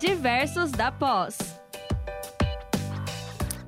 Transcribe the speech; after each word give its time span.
Diversos 0.00 0.72
da 0.72 0.90
Pós. 0.90 1.36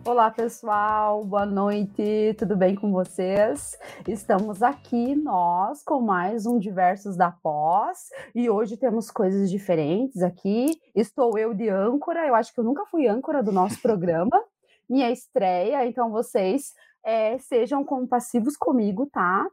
Olá, 0.03 0.31
pessoal, 0.31 1.23
boa 1.27 1.45
noite, 1.45 2.35
tudo 2.39 2.57
bem 2.57 2.75
com 2.75 2.91
vocês? 2.91 3.79
Estamos 4.09 4.63
aqui, 4.63 5.15
nós, 5.15 5.85
com 5.85 6.01
mais 6.01 6.47
um 6.47 6.59
Diversos 6.59 7.19
da 7.19 7.31
Pós, 7.31 8.09
e 8.35 8.49
hoje 8.49 8.79
temos 8.79 9.11
coisas 9.11 9.51
diferentes 9.51 10.23
aqui. 10.23 10.81
Estou 10.95 11.37
eu 11.37 11.53
de 11.53 11.69
âncora, 11.69 12.27
eu 12.27 12.35
acho 12.35 12.55
que 12.55 12.61
eu 12.61 12.65
nunca 12.65 12.87
fui 12.87 13.07
âncora 13.07 13.43
do 13.43 13.53
nosso 13.53 13.79
programa, 13.83 14.43
minha 14.89 15.11
estreia, 15.11 15.85
então 15.85 16.11
vocês 16.11 16.73
é, 17.05 17.37
sejam 17.37 17.85
compassivos 17.85 18.57
comigo, 18.57 19.05
tá? 19.05 19.47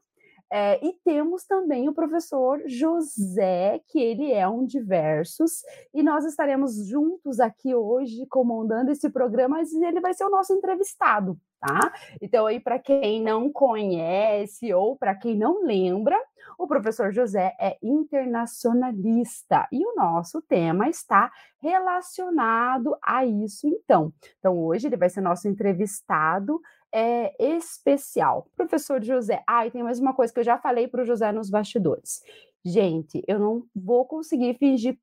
É, 0.51 0.83
e 0.83 0.93
temos 1.05 1.45
também 1.45 1.87
o 1.87 1.93
professor 1.93 2.61
José, 2.65 3.81
que 3.87 3.99
ele 3.99 4.31
é 4.31 4.47
um 4.47 4.65
diversos, 4.65 5.61
e 5.93 6.01
nós 6.01 6.25
estaremos 6.25 6.87
juntos 6.87 7.39
aqui 7.39 7.75
hoje 7.75 8.25
comandando 8.27 8.91
esse 8.91 9.09
programa, 9.09 9.57
mas 9.57 9.73
ele 9.73 9.99
vai 9.99 10.13
ser 10.13 10.23
o 10.23 10.29
nosso 10.29 10.53
entrevistado, 10.53 11.37
tá? 11.59 11.93
Então, 12.21 12.45
aí, 12.45 12.59
para 12.59 12.79
quem 12.79 13.21
não 13.21 13.51
conhece 13.51 14.73
ou 14.73 14.95
para 14.95 15.13
quem 15.13 15.35
não 15.35 15.63
lembra, 15.63 16.17
o 16.57 16.67
professor 16.67 17.11
José 17.11 17.55
é 17.59 17.77
internacionalista 17.81 19.67
e 19.71 19.85
o 19.85 19.95
nosso 19.95 20.41
tema 20.41 20.89
está 20.89 21.31
relacionado 21.61 22.97
a 23.03 23.25
isso, 23.25 23.67
então. 23.67 24.13
Então, 24.39 24.57
hoje 24.57 24.87
ele 24.87 24.97
vai 24.97 25.09
ser 25.09 25.21
nosso 25.21 25.47
entrevistado 25.47 26.61
é, 26.93 27.33
especial. 27.39 28.47
Professor 28.55 29.03
José, 29.03 29.43
ah, 29.47 29.65
e 29.65 29.71
tem 29.71 29.83
mais 29.83 29.99
uma 29.99 30.13
coisa 30.13 30.33
que 30.33 30.39
eu 30.39 30.43
já 30.43 30.57
falei 30.57 30.87
para 30.87 31.01
o 31.01 31.05
José 31.05 31.31
nos 31.31 31.49
bastidores. 31.49 32.21
Gente, 32.63 33.23
eu 33.27 33.39
não 33.39 33.63
vou 33.75 34.05
conseguir 34.05 34.55
fingir 34.57 34.97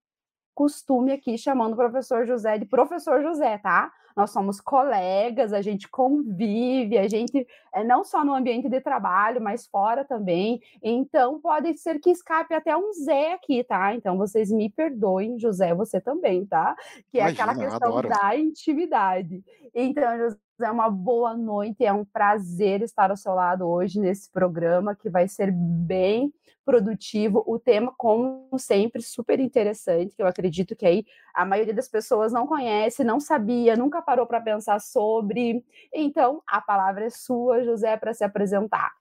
costume 0.55 1.13
aqui 1.13 1.37
chamando 1.37 1.75
o 1.75 1.77
professor 1.77 2.27
José 2.27 2.59
de 2.59 2.65
professor 2.65 3.23
José, 3.23 3.59
tá? 3.59 3.93
Nós 4.17 4.31
somos 4.31 4.61
colegas, 4.63 5.53
a 5.53 5.61
gente 5.61 5.89
convive, 5.89 6.97
a 6.97 7.07
gente 7.07 7.47
é 7.73 7.85
não 7.85 8.03
só 8.03 8.25
no 8.25 8.33
ambiente 8.35 8.67
de 8.67 8.81
trabalho, 8.81 9.43
mas 9.43 9.67
fora 9.67 10.07
também. 10.07 10.61
Então 10.83 11.39
pode 11.39 11.77
ser 11.77 12.01
que 12.01 12.11
escape 12.11 12.55
até 12.55 12.75
um 12.75 12.93
Zé 12.95 13.35
aqui, 13.35 13.63
tá? 13.63 13.95
Então 13.95 14.17
vocês 14.17 14.51
me 14.51 14.71
perdoem, 14.71 15.39
José, 15.39 15.75
você 15.75 16.01
também, 16.01 16.47
tá? 16.47 16.75
Que 17.11 17.19
é 17.19 17.25
Imagina, 17.25 17.53
aquela 17.53 17.69
questão 17.69 17.99
adoro. 17.99 18.09
da 18.09 18.35
intimidade. 18.35 19.45
Então, 19.75 20.17
José, 20.17 20.39
é 20.63 20.71
uma 20.71 20.89
boa 20.89 21.37
noite, 21.37 21.85
é 21.85 21.93
um 21.93 22.05
prazer 22.05 22.81
estar 22.81 23.11
ao 23.11 23.17
seu 23.17 23.35
lado 23.35 23.67
hoje 23.67 24.01
nesse 24.01 24.31
programa 24.31 24.97
que 24.97 25.11
vai 25.11 25.29
ser 25.29 25.53
bem 25.53 26.33
produtivo. 26.67 27.45
O 27.47 27.59
tema, 27.59 27.95
como 27.97 28.49
sempre, 28.59 29.01
super 29.01 29.39
interessante, 29.39 30.17
que 30.17 30.21
eu 30.21 30.27
acredito 30.27 30.75
que 30.75 30.85
aí 30.85 31.05
a 31.33 31.45
maioria 31.45 31.73
das 31.73 31.89
pessoas 31.89 32.33
não 32.33 32.47
conhece, 32.47 33.05
não 33.05 33.21
sabia, 33.21 33.77
nunca 33.77 34.03
parou 34.07 34.27
para 34.27 34.41
pensar 34.41 34.81
sobre. 34.81 35.65
Então, 35.93 36.41
a 36.47 36.61
palavra 36.61 37.07
é 37.07 37.11
sua, 37.11 37.65
José, 37.65 37.97
para 37.97 38.15
se 38.15 38.25
apresentar. 38.25 38.93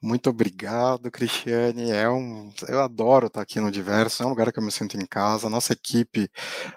Muito 0.00 0.30
obrigado, 0.30 1.10
Cristiane. 1.10 1.90
É 1.90 2.08
um, 2.08 2.52
eu 2.68 2.80
adoro 2.80 3.26
estar 3.26 3.42
aqui 3.42 3.58
no 3.58 3.68
Diverso, 3.68 4.22
é 4.22 4.26
um 4.26 4.28
lugar 4.28 4.52
que 4.52 4.58
eu 4.60 4.62
me 4.62 4.70
sinto 4.70 4.96
em 4.96 5.04
casa. 5.04 5.50
Nossa 5.50 5.72
equipe 5.72 6.30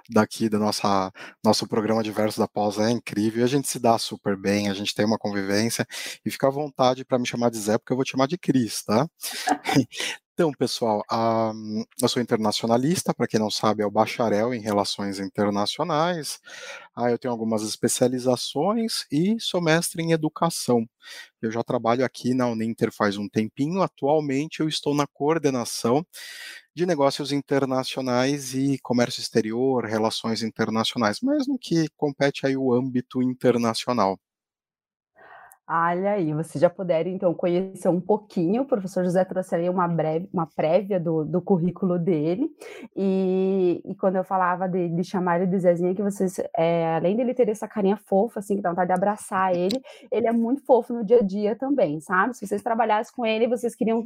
daqui 0.10 0.50
do 0.50 0.58
nossa, 0.58 1.12
nosso 1.44 1.68
programa 1.68 2.02
Diverso 2.02 2.40
da 2.40 2.48
Pós 2.48 2.80
é 2.80 2.90
incrível. 2.90 3.44
A 3.44 3.48
gente 3.48 3.68
se 3.68 3.78
dá 3.80 3.96
super 4.00 4.36
bem, 4.36 4.70
a 4.70 4.74
gente 4.74 4.96
tem 4.96 5.06
uma 5.06 5.20
convivência. 5.20 5.86
E 6.26 6.32
fica 6.32 6.48
à 6.48 6.50
vontade 6.50 7.06
para 7.06 7.20
me 7.20 7.28
chamar 7.28 7.52
de 7.52 7.60
Zé, 7.60 7.78
porque 7.78 7.94
eu 7.94 7.98
vou 7.98 8.04
te 8.06 8.12
chamar 8.12 8.28
de 8.28 8.40
Cris, 8.40 8.84
tá? 8.84 9.08
Então, 10.42 10.52
pessoal, 10.54 11.04
um, 11.54 11.84
eu 12.02 12.10
sou 12.10 12.20
internacionalista, 12.20 13.14
para 13.14 13.28
quem 13.28 13.40
não 13.40 13.52
sabe, 13.52 13.84
é 13.84 13.86
o 13.86 13.92
bacharel 13.92 14.56
em 14.56 14.60
Relações 14.60 15.20
Internacionais. 15.20 16.40
Ah, 16.96 17.12
eu 17.12 17.20
tenho 17.20 17.32
algumas 17.32 17.62
especializações 17.62 19.06
e 19.12 19.40
sou 19.40 19.62
mestre 19.62 20.02
em 20.02 20.14
Educação. 20.14 20.84
Eu 21.40 21.52
já 21.52 21.62
trabalho 21.64 22.04
aqui 22.04 22.34
na 22.34 22.48
Uninter 22.48 22.92
faz 22.92 23.18
um 23.18 23.30
tempinho. 23.30 23.84
Atualmente, 23.84 24.62
eu 24.62 24.68
estou 24.68 24.96
na 24.96 25.06
coordenação 25.06 26.04
de 26.76 26.88
negócios 26.88 27.32
internacionais 27.32 28.56
e 28.56 28.80
comércio 28.82 29.22
exterior, 29.22 29.86
relações 29.86 30.42
internacionais, 30.42 31.20
mas 31.22 31.46
no 31.48 31.60
que 31.60 31.88
compete 31.96 32.48
aí 32.48 32.58
o 32.58 32.74
âmbito 32.74 33.22
internacional. 33.22 34.20
Olha 35.70 36.12
aí, 36.12 36.34
vocês 36.34 36.62
já 36.62 36.70
puderam 36.70 37.10
então 37.10 37.34
conhecer 37.34 37.88
um 37.88 38.02
pouquinho, 38.02 38.64
o 38.64 38.66
professor 38.66 39.06
José 39.06 39.24
trouxe 39.24 39.56
aí 39.56 39.70
uma, 39.70 39.88
breve, 39.88 40.28
uma 40.34 40.46
prévia 40.46 41.00
do, 41.00 41.24
do 41.24 41.42
currículo 41.42 41.98
dele, 41.98 42.50
e, 42.94 43.82
e 43.86 43.96
quando 43.96 44.18
eu 44.18 44.24
falava 44.24 44.68
de, 44.68 44.90
de, 44.90 45.04
chamar 45.04 45.40
ele 45.40 45.50
de 45.50 45.60
Zezinha, 45.60 45.96
que 45.96 46.02
vocês, 46.02 46.42
é, 46.58 46.96
além 46.96 47.16
dele 47.16 47.34
ter 47.34 47.48
essa 47.48 47.70
carinha 47.70 47.96
fofa, 47.96 48.40
assim, 48.40 48.58
que 48.58 48.62
dá 48.62 48.70
vontade 48.70 48.88
de 48.88 48.94
abraçar 48.94 49.56
ele, 49.56 49.82
ele 50.12 50.28
é 50.28 50.34
muito 50.34 50.62
fofo 50.66 50.94
no 50.94 51.06
dia 51.06 51.20
a 51.20 51.24
dia 51.24 51.56
também, 51.56 52.02
sabe? 52.02 52.36
Se 52.36 52.46
vocês 52.46 52.62
trabalhassem 52.62 53.16
com 53.16 53.26
ele, 53.26 53.48
vocês 53.48 53.74
queriam, 53.74 54.06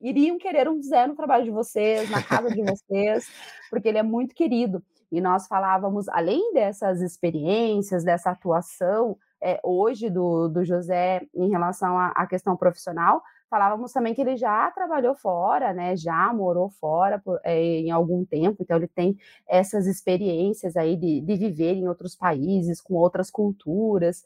iriam 0.00 0.38
querer 0.38 0.68
um 0.68 0.80
Zé 0.80 1.06
no 1.06 1.14
trabalho 1.14 1.44
de 1.44 1.50
vocês, 1.50 2.08
na 2.08 2.22
casa 2.22 2.48
de 2.48 2.62
vocês, 2.62 3.28
porque 3.68 3.88
ele 3.88 3.98
é 3.98 4.02
muito 4.02 4.34
querido. 4.34 4.82
E 5.12 5.20
nós 5.20 5.46
falávamos, 5.46 6.08
além 6.08 6.54
dessas 6.54 7.02
experiências, 7.02 8.04
dessa 8.04 8.30
atuação, 8.30 9.16
é, 9.44 9.60
hoje 9.62 10.08
do, 10.08 10.48
do 10.48 10.64
José 10.64 11.20
em 11.34 11.50
relação 11.50 11.98
à, 11.98 12.26
questão 12.26 12.56
profissional, 12.56 13.22
falávamos 13.50 13.92
também 13.92 14.14
que 14.14 14.22
ele 14.22 14.38
já 14.38 14.70
trabalhou 14.70 15.14
fora, 15.14 15.74
né? 15.74 15.94
Já 15.94 16.32
morou 16.32 16.70
fora 16.70 17.18
por, 17.18 17.38
é, 17.44 17.54
em 17.54 17.90
algum 17.90 18.24
tempo, 18.24 18.62
então 18.62 18.78
ele 18.78 18.88
tem 18.88 19.18
essas 19.46 19.86
experiências 19.86 20.76
aí 20.78 20.96
de, 20.96 21.20
de 21.20 21.36
viver 21.36 21.74
em 21.74 21.86
outros 21.86 22.16
países, 22.16 22.80
com 22.80 22.94
outras 22.94 23.30
culturas 23.30 24.24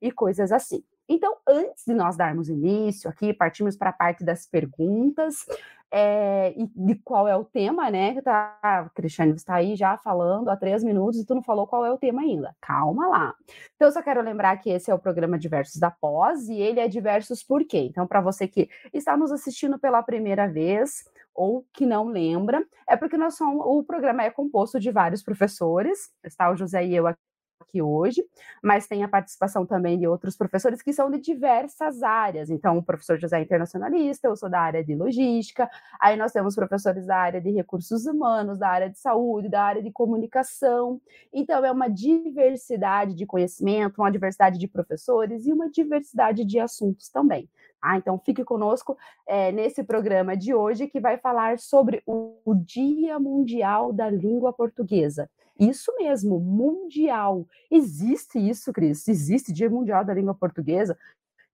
e 0.00 0.12
coisas 0.12 0.52
assim. 0.52 0.84
Então, 1.08 1.36
antes 1.46 1.84
de 1.84 1.92
nós 1.92 2.16
darmos 2.16 2.48
início 2.48 3.10
aqui, 3.10 3.34
partimos 3.34 3.76
para 3.76 3.90
a 3.90 3.92
parte 3.92 4.24
das 4.24 4.46
perguntas 4.46 5.44
é, 5.92 6.54
e 6.56 6.66
de 6.74 6.94
qual 6.96 7.28
é 7.28 7.36
o 7.36 7.44
tema, 7.44 7.90
né? 7.90 8.18
Tá, 8.22 8.90
Cristiane, 8.94 9.34
está 9.34 9.56
aí 9.56 9.76
já 9.76 9.98
falando 9.98 10.48
há 10.48 10.56
três 10.56 10.82
minutos 10.82 11.20
e 11.20 11.26
tu 11.26 11.34
não 11.34 11.42
falou 11.42 11.66
qual 11.66 11.84
é 11.84 11.90
o 11.92 11.98
tema 11.98 12.22
ainda. 12.22 12.56
Calma 12.62 13.06
lá. 13.08 13.34
Então, 13.76 13.88
eu 13.88 13.92
só 13.92 14.02
quero 14.02 14.22
lembrar 14.22 14.56
que 14.56 14.70
esse 14.70 14.90
é 14.90 14.94
o 14.94 14.98
programa 14.98 15.38
Diversos 15.38 15.76
da 15.78 15.90
Pós 15.90 16.48
e 16.48 16.54
ele 16.54 16.80
é 16.80 16.88
Diversos 16.88 17.42
por 17.42 17.62
quê? 17.66 17.80
Então, 17.80 18.06
para 18.06 18.22
você 18.22 18.48
que 18.48 18.70
está 18.92 19.16
nos 19.18 19.30
assistindo 19.30 19.78
pela 19.78 20.02
primeira 20.02 20.48
vez, 20.48 21.04
ou 21.34 21.66
que 21.74 21.84
não 21.84 22.08
lembra, 22.08 22.64
é 22.88 22.96
porque 22.96 23.16
nós 23.18 23.36
somos, 23.36 23.64
o 23.66 23.84
programa 23.84 24.22
é 24.22 24.30
composto 24.30 24.80
de 24.80 24.90
vários 24.90 25.22
professores, 25.22 26.10
está 26.24 26.50
o 26.50 26.56
José 26.56 26.84
e 26.86 26.94
eu 26.96 27.06
aqui 27.06 27.20
aqui 27.62 27.80
hoje, 27.80 28.24
mas 28.62 28.86
tem 28.86 29.02
a 29.02 29.08
participação 29.08 29.64
também 29.64 29.98
de 29.98 30.06
outros 30.06 30.36
professores 30.36 30.82
que 30.82 30.92
são 30.92 31.10
de 31.10 31.18
diversas 31.18 32.02
áreas. 32.02 32.50
Então, 32.50 32.78
o 32.78 32.82
professor 32.82 33.18
José 33.18 33.38
é 33.38 33.42
internacionalista, 33.42 34.28
eu 34.28 34.36
sou 34.36 34.50
da 34.50 34.60
área 34.60 34.84
de 34.84 34.94
logística, 34.94 35.68
aí 36.00 36.16
nós 36.16 36.32
temos 36.32 36.54
professores 36.54 37.06
da 37.06 37.16
área 37.16 37.40
de 37.40 37.50
recursos 37.50 38.06
humanos, 38.06 38.58
da 38.58 38.68
área 38.68 38.90
de 38.90 38.98
saúde, 38.98 39.48
da 39.48 39.62
área 39.62 39.82
de 39.82 39.90
comunicação. 39.90 41.00
Então, 41.32 41.64
é 41.64 41.72
uma 41.72 41.88
diversidade 41.88 43.14
de 43.14 43.26
conhecimento, 43.26 44.00
uma 44.00 44.10
diversidade 44.10 44.58
de 44.58 44.68
professores 44.68 45.46
e 45.46 45.52
uma 45.52 45.70
diversidade 45.70 46.44
de 46.44 46.58
assuntos 46.58 47.08
também. 47.08 47.48
Ah, 47.82 47.96
então 47.96 48.16
fique 48.16 48.44
conosco 48.44 48.96
é, 49.26 49.50
nesse 49.50 49.82
programa 49.82 50.36
de 50.36 50.54
hoje 50.54 50.86
que 50.86 51.00
vai 51.00 51.18
falar 51.18 51.58
sobre 51.58 52.00
o, 52.06 52.30
Dia 52.64 53.18
Mundial 53.18 53.92
da 53.92 54.08
Língua 54.08 54.52
Portuguesa. 54.52 55.28
Isso 55.58 55.94
mesmo, 55.96 56.40
mundial. 56.40 57.46
Existe 57.70 58.38
isso, 58.38 58.72
Cris? 58.72 59.06
Existe 59.06 59.52
Dia 59.52 59.68
Mundial 59.68 60.04
da 60.04 60.14
Língua 60.14 60.34
Portuguesa? 60.34 60.98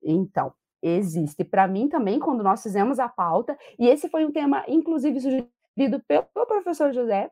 Então, 0.02 0.52
existe. 0.82 1.44
Para 1.44 1.66
mim 1.66 1.88
também, 1.88 2.18
quando 2.18 2.42
nós 2.42 2.62
fizemos 2.62 2.98
a 2.98 3.08
pauta, 3.08 3.58
e 3.78 3.86
esse 3.86 4.08
foi 4.08 4.24
um 4.24 4.32
tema, 4.32 4.64
inclusive, 4.68 5.20
sugerido 5.20 6.02
pelo 6.06 6.46
professor 6.46 6.92
José, 6.92 7.30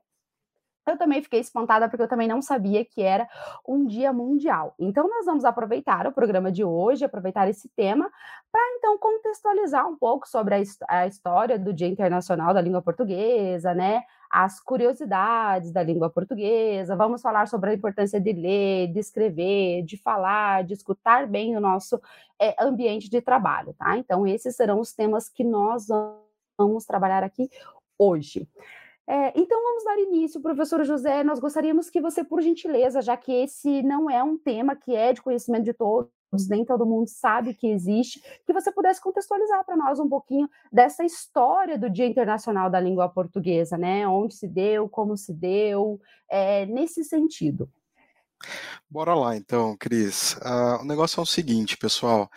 eu 0.86 0.96
também 0.96 1.22
fiquei 1.22 1.40
espantada 1.40 1.88
porque 1.88 2.02
eu 2.02 2.08
também 2.08 2.28
não 2.28 2.40
sabia 2.40 2.84
que 2.84 3.02
era 3.02 3.28
um 3.66 3.86
dia 3.86 4.12
mundial. 4.12 4.74
Então, 4.78 5.08
nós 5.08 5.26
vamos 5.26 5.44
aproveitar 5.44 6.06
o 6.06 6.12
programa 6.12 6.50
de 6.52 6.62
hoje, 6.62 7.04
aproveitar 7.04 7.48
esse 7.48 7.68
tema, 7.70 8.10
para 8.52 8.60
então 8.76 8.96
contextualizar 8.98 9.86
um 9.88 9.96
pouco 9.96 10.28
sobre 10.28 10.54
a, 10.54 10.62
a, 10.88 11.06
história 11.06 11.58
do 11.58 11.72
Dia 11.72 11.88
Internacional 11.88 12.54
da 12.54 12.60
Língua 12.60 12.80
Portuguesa, 12.80 13.74
né? 13.74 14.02
As 14.30 14.60
curiosidades 14.60 15.72
da 15.72 15.82
língua 15.82 16.10
portuguesa. 16.10 16.96
Vamos 16.96 17.20
falar 17.22 17.48
sobre 17.48 17.70
a 17.70 17.74
importância 17.74 18.20
de 18.20 18.32
ler, 18.32 18.92
de 18.92 19.00
escrever, 19.00 19.82
de 19.82 19.96
falar, 19.96 20.64
de 20.64 20.74
escutar 20.74 21.26
bem 21.26 21.56
o 21.56 21.60
nosso 21.60 22.00
é, 22.40 22.54
ambiente 22.62 23.10
de 23.10 23.20
trabalho, 23.20 23.74
tá? 23.74 23.96
Então, 23.96 24.26
esses 24.26 24.54
serão 24.54 24.80
os 24.80 24.92
temas 24.92 25.28
que 25.28 25.42
nós 25.42 25.86
vamos 26.56 26.84
trabalhar 26.84 27.22
aqui 27.22 27.50
hoje. 27.98 28.48
É, 29.08 29.32
então 29.38 29.62
vamos 29.62 29.84
dar 29.84 29.98
início, 29.98 30.40
professor 30.40 30.84
José. 30.84 31.22
Nós 31.22 31.38
gostaríamos 31.38 31.88
que 31.88 32.00
você, 32.00 32.24
por 32.24 32.42
gentileza, 32.42 33.00
já 33.00 33.16
que 33.16 33.32
esse 33.32 33.82
não 33.82 34.10
é 34.10 34.22
um 34.22 34.36
tema 34.36 34.74
que 34.74 34.94
é 34.94 35.12
de 35.12 35.22
conhecimento 35.22 35.64
de 35.64 35.72
todos 35.72 36.10
nem 36.48 36.64
todo 36.64 36.84
mundo 36.84 37.08
sabe 37.08 37.54
que 37.54 37.68
existe, 37.68 38.20
que 38.44 38.52
você 38.52 38.70
pudesse 38.70 39.00
contextualizar 39.00 39.64
para 39.64 39.76
nós 39.76 39.98
um 39.98 40.08
pouquinho 40.08 40.48
dessa 40.72 41.04
história 41.04 41.78
do 41.78 41.88
Dia 41.88 42.06
Internacional 42.06 42.68
da 42.68 42.80
Língua 42.80 43.08
Portuguesa, 43.08 43.78
né? 43.78 44.06
Onde 44.06 44.34
se 44.34 44.46
deu, 44.48 44.88
como 44.88 45.16
se 45.16 45.32
deu, 45.32 46.00
é, 46.28 46.66
nesse 46.66 47.04
sentido. 47.04 47.70
Bora 48.88 49.14
lá 49.14 49.36
então, 49.36 49.76
Cris. 49.76 50.34
Uh, 50.34 50.82
o 50.82 50.84
negócio 50.84 51.20
é 51.20 51.22
o 51.22 51.26
seguinte, 51.26 51.76
pessoal. 51.76 52.30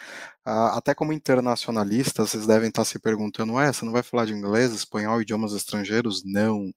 Uh, 0.45 0.73
até 0.75 0.95
como 0.95 1.13
internacionalista, 1.13 2.25
vocês 2.25 2.47
devem 2.47 2.69
estar 2.69 2.85
se 2.85 2.99
perguntando: 2.99 3.53
ué, 3.53 3.71
você 3.71 3.85
não 3.85 3.91
vai 3.91 4.03
falar 4.03 4.25
de 4.25 4.33
inglês, 4.33 4.73
espanhol, 4.73 5.21
idiomas 5.21 5.53
estrangeiros? 5.53 6.23
Não. 6.25 6.71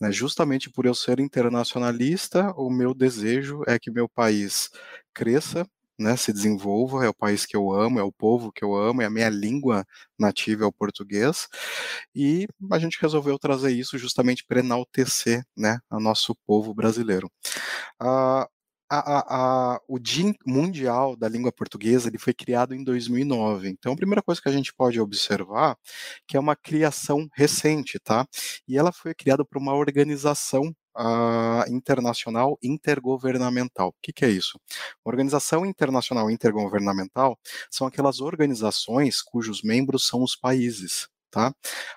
Né? 0.00 0.12
Justamente 0.12 0.70
por 0.70 0.86
eu 0.86 0.94
ser 0.94 1.20
internacionalista, 1.20 2.52
o 2.56 2.70
meu 2.70 2.94
desejo 2.94 3.62
é 3.66 3.78
que 3.78 3.90
meu 3.90 4.08
país 4.08 4.70
cresça, 5.14 5.66
né, 5.98 6.16
se 6.16 6.32
desenvolva, 6.32 7.04
é 7.04 7.08
o 7.08 7.14
país 7.14 7.46
que 7.46 7.56
eu 7.56 7.72
amo, 7.72 7.98
é 7.98 8.02
o 8.02 8.12
povo 8.12 8.52
que 8.52 8.64
eu 8.64 8.74
amo, 8.76 9.02
é 9.02 9.06
a 9.06 9.10
minha 9.10 9.30
língua 9.30 9.84
nativa 10.18 10.64
é 10.64 10.66
o 10.66 10.72
português, 10.72 11.48
e 12.14 12.46
a 12.70 12.78
gente 12.78 12.98
resolveu 13.00 13.38
trazer 13.38 13.72
isso 13.72 13.96
justamente 13.98 14.44
para 14.46 14.60
enaltecer, 14.60 15.42
né, 15.56 15.78
o 15.90 16.00
nosso 16.00 16.34
povo 16.46 16.74
brasileiro. 16.74 17.30
Uh, 18.02 18.46
a, 18.88 19.74
a, 19.74 19.80
o 19.88 19.98
Dia 19.98 20.32
Mundial 20.46 21.16
da 21.16 21.28
Língua 21.28 21.52
Portuguesa 21.52 22.08
ele 22.08 22.18
foi 22.18 22.32
criado 22.34 22.74
em 22.74 22.84
2009. 22.84 23.68
Então, 23.68 23.92
a 23.92 23.96
primeira 23.96 24.22
coisa 24.22 24.40
que 24.40 24.48
a 24.48 24.52
gente 24.52 24.74
pode 24.74 25.00
observar 25.00 25.76
que 26.26 26.36
é 26.36 26.40
uma 26.40 26.56
criação 26.56 27.28
recente, 27.34 27.98
tá? 27.98 28.26
E 28.68 28.78
ela 28.78 28.92
foi 28.92 29.14
criada 29.14 29.44
por 29.44 29.58
uma 29.58 29.74
organização 29.74 30.74
uh, 30.96 31.70
internacional 31.70 32.58
intergovernamental. 32.62 33.88
O 33.88 33.94
que, 34.02 34.12
que, 34.12 34.24
é 34.24 34.30
isso? 34.30 34.58
Organização 35.04 35.66
internacional 35.66 36.30
intergovernamental 36.30 37.38
são 37.70 37.86
aquelas 37.86 38.20
organizações 38.20 39.22
cujos 39.22 39.62
membros 39.62 40.06
são 40.06 40.22
os 40.22 40.36
países. 40.36 41.08
Tá? 41.30 41.52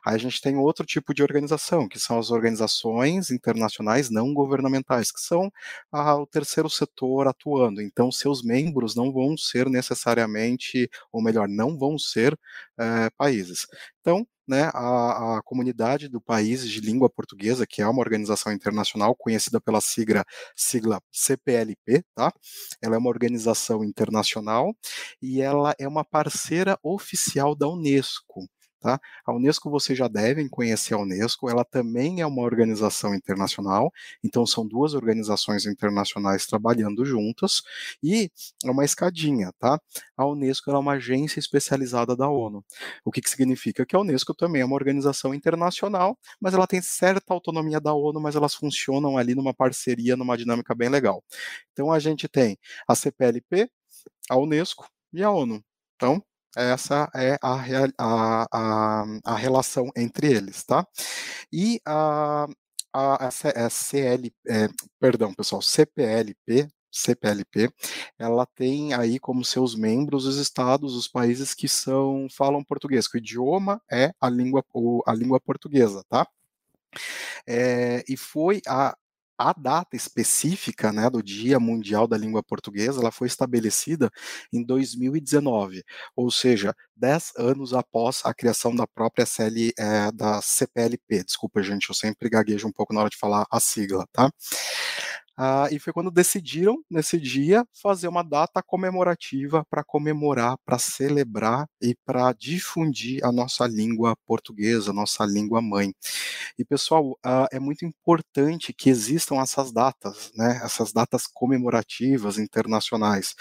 Aí 0.05 0.15
a 0.15 0.17
gente 0.17 0.41
tem 0.41 0.57
outro 0.57 0.85
tipo 0.85 1.13
de 1.13 1.23
organização, 1.23 1.87
que 1.87 1.99
são 1.99 2.19
as 2.19 2.31
organizações 2.31 3.31
internacionais 3.31 4.09
não 4.09 4.33
governamentais, 4.33 5.11
que 5.11 5.21
são 5.21 5.51
ah, 5.91 6.15
o 6.15 6.27
terceiro 6.27 6.69
setor 6.69 7.27
atuando. 7.27 7.81
Então, 7.81 8.11
seus 8.11 8.43
membros 8.43 8.95
não 8.95 9.11
vão 9.11 9.37
ser 9.37 9.69
necessariamente, 9.69 10.89
ou 11.11 11.21
melhor, 11.21 11.47
não 11.47 11.77
vão 11.77 11.97
ser 11.97 12.37
é, 12.77 13.09
países. 13.17 13.67
Então, 14.01 14.25
né, 14.49 14.71
a, 14.73 15.37
a, 15.37 15.41
comunidade 15.43 16.09
do 16.09 16.19
país 16.19 16.67
de 16.67 16.81
língua 16.81 17.07
portuguesa, 17.07 17.67
que 17.67 17.83
é 17.83 17.87
uma 17.87 17.99
organização 18.01 18.51
internacional 18.51 19.15
conhecida 19.15 19.61
pela 19.61 19.79
sigla, 19.79 20.25
sigla 20.55 20.99
CPLP, 21.11 22.03
tá? 22.15 22.33
Ela 22.81 22.95
é 22.95 22.97
uma 22.97 23.09
organização 23.09 23.83
internacional 23.83 24.73
e 25.21 25.39
ela 25.39 25.75
é 25.79 25.87
uma 25.87 26.03
parceira 26.03 26.79
oficial 26.81 27.55
da 27.55 27.67
Unesco. 27.67 28.49
Tá? 28.79 28.97
A 29.25 29.33
Unesco 29.33 29.69
vocês 29.69 29.97
já 29.97 30.07
devem 30.07 30.47
conhecer 30.47 30.93
a 30.93 30.97
Unesco, 30.97 31.49
ela 31.49 31.65
também 31.65 32.21
é 32.21 32.25
uma 32.25 32.41
organização 32.41 33.13
internacional, 33.13 33.91
então 34.23 34.45
são 34.45 34.65
duas 34.65 34.93
organizações 34.93 35.65
internacionais 35.65 36.45
trabalhando 36.45 37.03
juntas 37.03 37.61
e 38.01 38.31
é 38.63 38.71
uma 38.71 38.85
escadinha, 38.85 39.51
tá? 39.59 39.77
A 40.15 40.25
Unesco 40.25 40.71
é 40.71 40.77
uma 40.77 40.93
agência 40.93 41.41
especializada 41.41 42.15
da 42.15 42.29
ONU. 42.29 42.63
O 43.03 43.11
que, 43.11 43.21
que 43.21 43.29
significa? 43.29 43.85
Que 43.85 43.97
a 43.97 43.99
Unesco 43.99 44.33
também 44.33 44.61
é 44.61 44.65
uma 44.65 44.75
organização 44.75 45.33
internacional, 45.33 46.17
mas 46.39 46.53
ela 46.53 46.65
tem 46.65 46.81
certa 46.81 47.33
autonomia 47.33 47.81
da 47.81 47.93
ONU, 47.93 48.21
mas 48.21 48.37
elas 48.37 48.55
funcionam 48.55 49.17
ali 49.17 49.35
numa 49.35 49.53
parceria, 49.53 50.15
numa 50.15 50.37
dinâmica 50.37 50.73
bem 50.73 50.87
legal. 50.87 51.21
Então 51.73 51.91
a 51.91 51.99
gente 51.99 52.29
tem 52.29 52.57
a 52.87 52.95
CPLP, 52.95 53.69
a 54.29 54.37
Unesco 54.37 54.89
e 55.11 55.21
a 55.21 55.29
ONU. 55.29 55.61
Então, 55.95 56.23
essa 56.55 57.09
é 57.15 57.37
a, 57.41 57.55
a, 57.97 58.47
a, 58.51 59.05
a 59.25 59.35
relação 59.35 59.89
entre 59.95 60.31
eles, 60.31 60.63
tá? 60.63 60.85
E 61.51 61.79
a, 61.85 62.47
a, 62.93 63.27
a 63.27 63.69
CL, 63.69 64.33
é, 64.47 64.67
perdão, 64.99 65.33
pessoal, 65.33 65.61
CPLP, 65.61 66.67
CPLP, 66.91 67.71
ela 68.17 68.45
tem 68.45 68.93
aí 68.93 69.19
como 69.19 69.45
seus 69.45 69.75
membros 69.75 70.25
os 70.25 70.37
estados, 70.37 70.95
os 70.95 71.07
países 71.07 71.53
que 71.53 71.67
são 71.67 72.27
falam 72.31 72.63
português, 72.63 73.07
que 73.07 73.17
o 73.17 73.19
idioma 73.19 73.81
é 73.91 74.11
a 74.19 74.29
língua, 74.29 74.63
a 75.05 75.13
língua 75.13 75.39
portuguesa, 75.39 76.03
tá? 76.09 76.27
É, 77.47 78.03
e 78.07 78.17
foi 78.17 78.61
a, 78.67 78.95
a 79.39 79.53
data 79.53 79.95
específica 79.95 80.91
né, 80.91 81.09
do 81.09 81.23
Dia 81.23 81.59
Mundial 81.61 82.05
da 82.05 82.17
Língua 82.17 82.43
Portuguesa 82.43 82.99
ela 82.99 83.11
foi 83.11 83.27
estabelecida 83.27 84.11
em 84.51 84.61
2019, 84.63 85.81
ou 86.13 86.29
seja, 86.29 86.75
dez 86.93 87.31
anos 87.37 87.73
após 87.73 88.21
a 88.25 88.33
criação 88.33 88.75
da 88.75 88.85
própria 88.85 89.25
CL, 89.25 89.71
é, 89.79 90.11
da 90.11 90.41
CPLP. 90.41 91.23
Desculpa, 91.23 91.63
gente, 91.63 91.87
eu 91.87 91.95
sempre 91.95 92.29
gaguejo 92.29 92.67
um 92.67 92.71
pouco 92.71 92.93
na 92.93 92.99
hora 92.99 93.09
de 93.09 93.17
falar 93.17 93.45
a 93.49 93.59
sigla, 93.61 94.05
tá? 94.11 94.29
Ah, 95.41 95.69
e 95.71 95.79
foi 95.79 95.93
quando 95.93 96.11
decidiram, 96.11 96.83
nesse 96.91 97.17
dia, 97.17 97.65
fazer 97.81 98.09
uma 98.09 98.23
data 98.23 98.61
comemorativa 98.61 99.63
para 99.69 99.85
comemorar, 99.85 100.57
para 100.65 100.77
celebrar 100.77 101.65
e 101.81 101.95
para 102.05 102.33
difundir 102.33 103.23
a 103.23 103.31
nossa 103.31 103.65
língua 103.65 104.17
portuguesa, 104.25 104.91
a 104.91 104.93
nossa 104.93 105.25
língua 105.25 105.61
mãe. 105.61 105.93
E, 106.57 106.65
pessoal, 106.65 107.17
ah, 107.23 107.47
é 107.53 107.59
muito 107.59 107.85
importante 107.85 108.73
que 108.73 108.89
existam 108.89 109.35
essas 109.41 109.71
datas, 109.71 110.29
né, 110.35 110.59
essas 110.63 110.91
datas 110.91 111.25
comemorativas 111.25 112.37
internacionais. 112.37 113.33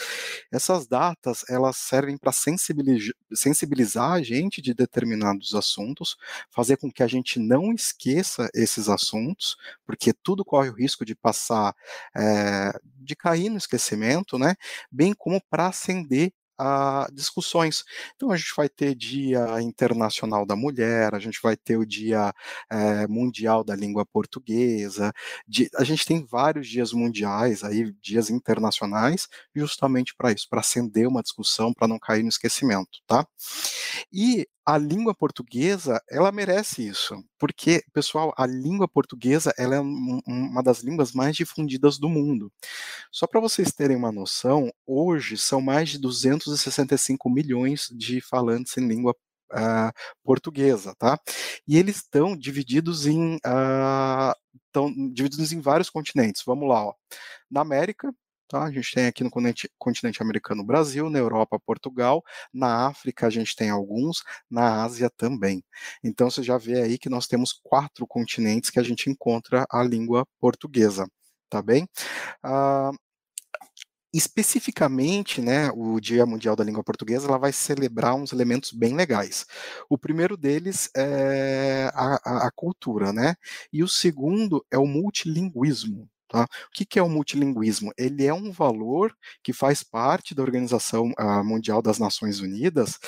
Essas 0.52 0.86
datas, 0.86 1.44
elas 1.48 1.76
servem 1.76 2.16
para 2.16 2.32
sensibilizar, 2.32 3.14
sensibilizar 3.34 4.12
a 4.12 4.22
gente 4.22 4.62
de 4.62 4.74
determinados 4.74 5.54
assuntos, 5.54 6.16
fazer 6.50 6.76
com 6.76 6.90
que 6.90 7.02
a 7.02 7.06
gente 7.08 7.38
não 7.38 7.72
esqueça 7.72 8.48
esses 8.54 8.88
assuntos, 8.88 9.56
porque 9.86 10.12
tudo 10.12 10.44
corre 10.44 10.70
o 10.70 10.74
risco 10.74 11.04
de 11.04 11.14
passar 11.14 11.74
é, 12.16 12.72
de 12.96 13.16
cair 13.16 13.48
no 13.50 13.58
esquecimento, 13.58 14.38
né? 14.38 14.54
Bem 14.90 15.14
como 15.14 15.40
para 15.50 15.68
acender 15.68 16.32
a 16.58 17.06
discussões. 17.12 17.84
Então 18.16 18.32
a 18.32 18.36
gente 18.36 18.52
vai 18.56 18.68
ter 18.68 18.94
Dia 18.94 19.62
Internacional 19.62 20.44
da 20.44 20.56
Mulher, 20.56 21.14
a 21.14 21.20
gente 21.20 21.38
vai 21.40 21.56
ter 21.56 21.76
o 21.76 21.86
Dia 21.86 22.34
é, 22.70 23.06
Mundial 23.06 23.62
da 23.62 23.76
Língua 23.76 24.04
Portuguesa, 24.04 25.12
a 25.76 25.84
gente 25.84 26.04
tem 26.04 26.24
vários 26.26 26.66
dias 26.66 26.92
mundiais 26.92 27.62
aí, 27.62 27.92
dias 28.02 28.28
internacionais, 28.28 29.28
justamente 29.54 30.14
para 30.16 30.32
isso, 30.32 30.48
para 30.50 30.60
acender 30.60 31.06
uma 31.06 31.22
discussão, 31.22 31.72
para 31.72 31.86
não 31.86 31.98
cair 31.98 32.22
no 32.24 32.28
esquecimento, 32.28 32.98
tá? 33.06 33.24
E 34.12 34.46
a 34.68 34.76
língua 34.76 35.14
portuguesa, 35.14 35.98
ela 36.10 36.30
merece 36.30 36.86
isso, 36.86 37.24
porque, 37.38 37.82
pessoal, 37.90 38.34
a 38.36 38.46
língua 38.46 38.86
portuguesa, 38.86 39.50
ela 39.56 39.76
é 39.76 39.80
um, 39.80 40.20
uma 40.26 40.62
das 40.62 40.80
línguas 40.80 41.12
mais 41.12 41.34
difundidas 41.34 41.98
do 41.98 42.06
mundo. 42.06 42.52
Só 43.10 43.26
para 43.26 43.40
vocês 43.40 43.72
terem 43.72 43.96
uma 43.96 44.12
noção, 44.12 44.70
hoje 44.86 45.38
são 45.38 45.62
mais 45.62 45.88
de 45.88 45.98
265 45.98 47.30
milhões 47.30 47.88
de 47.96 48.20
falantes 48.20 48.76
em 48.76 48.86
língua 48.86 49.16
uh, 49.54 49.90
portuguesa, 50.22 50.94
tá? 50.98 51.18
E 51.66 51.78
eles 51.78 51.96
estão 51.96 52.36
divididos 52.36 53.06
em 53.06 53.36
uh, 53.36 54.34
estão 54.66 54.92
divididos 55.14 55.50
em 55.50 55.62
vários 55.62 55.88
continentes. 55.88 56.42
Vamos 56.44 56.68
lá, 56.68 56.88
ó. 56.88 56.94
Na 57.50 57.62
América, 57.62 58.12
Tá? 58.48 58.64
A 58.64 58.70
gente 58.72 58.94
tem 58.94 59.06
aqui 59.06 59.22
no 59.22 59.30
continente, 59.30 60.22
americano 60.22 60.64
Brasil, 60.64 61.10
na 61.10 61.18
Europa 61.18 61.60
Portugal, 61.60 62.24
na 62.52 62.86
África 62.86 63.26
a 63.26 63.30
gente 63.30 63.54
tem 63.54 63.68
alguns, 63.70 64.22
na 64.50 64.82
Ásia 64.82 65.10
também. 65.10 65.62
Então 66.02 66.30
você 66.30 66.42
já 66.42 66.56
vê 66.56 66.82
aí 66.82 66.98
que 66.98 67.10
nós 67.10 67.26
temos 67.26 67.52
quatro 67.62 68.06
continentes 68.06 68.70
que 68.70 68.80
a 68.80 68.82
gente 68.82 69.10
encontra 69.10 69.66
a 69.70 69.82
língua 69.82 70.26
portuguesa, 70.40 71.06
tá 71.50 71.60
bem? 71.60 71.86
Ah, 72.42 72.90
especificamente, 74.12 75.40
né, 75.42 75.70
o 75.74 76.00
Dia 76.00 76.24
Mundial 76.24 76.56
da 76.56 76.64
Língua 76.64 76.82
Portuguesa, 76.82 77.28
ela 77.28 77.38
vai 77.38 77.52
celebrar 77.52 78.14
uns 78.14 78.32
elementos 78.32 78.72
bem 78.72 78.94
legais. 78.94 79.46
O 79.88 79.98
primeiro 79.98 80.36
deles 80.36 80.90
é 80.96 81.90
a, 81.94 82.14
a, 82.24 82.46
a 82.46 82.50
cultura, 82.50 83.12
né, 83.12 83.34
e 83.72 83.82
o 83.82 83.88
segundo 83.88 84.64
é 84.70 84.78
o 84.78 84.86
multilinguismo, 84.86 86.08
Tá? 86.28 86.44
O 86.44 86.46
que, 86.74 86.84
que, 86.84 86.98
é 86.98 87.02
o 87.02 87.08
multilinguismo? 87.08 87.90
Ele 87.96 88.26
é 88.26 88.34
um 88.34 88.52
valor 88.52 89.16
que 89.42 89.50
faz 89.50 89.82
parte 89.82 90.34
da 90.34 90.42
Organização 90.42 91.10
uh, 91.18 91.42
Mundial 91.42 91.80
das 91.80 91.98
Nações 91.98 92.40
Unidas, 92.40 92.98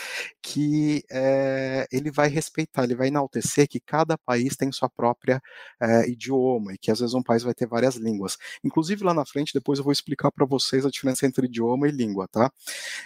que 0.42 1.04
é, 1.10 1.86
ele 1.92 2.10
vai 2.10 2.28
respeitar, 2.28 2.84
ele 2.84 2.94
vai 2.94 3.08
enaltecer 3.08 3.68
que 3.68 3.78
cada 3.78 4.16
país 4.16 4.56
tem 4.56 4.72
sua 4.72 4.88
própria 4.88 5.36
uh, 5.82 6.08
idioma 6.08 6.72
e 6.72 6.78
que 6.78 6.90
às 6.90 7.00
vezes 7.00 7.14
um 7.14 7.22
país 7.22 7.42
vai 7.42 7.52
ter 7.52 7.66
várias 7.66 7.96
línguas. 7.96 8.38
Inclusive 8.64 9.04
lá 9.04 9.12
na 9.12 9.26
frente, 9.26 9.52
depois 9.52 9.78
eu 9.78 9.84
vou 9.84 9.92
explicar 9.92 10.32
para 10.32 10.46
vocês 10.46 10.86
a 10.86 10.90
diferença 10.90 11.26
entre 11.26 11.44
idioma 11.44 11.88
e 11.88 11.90
língua, 11.90 12.26
tá? 12.26 12.50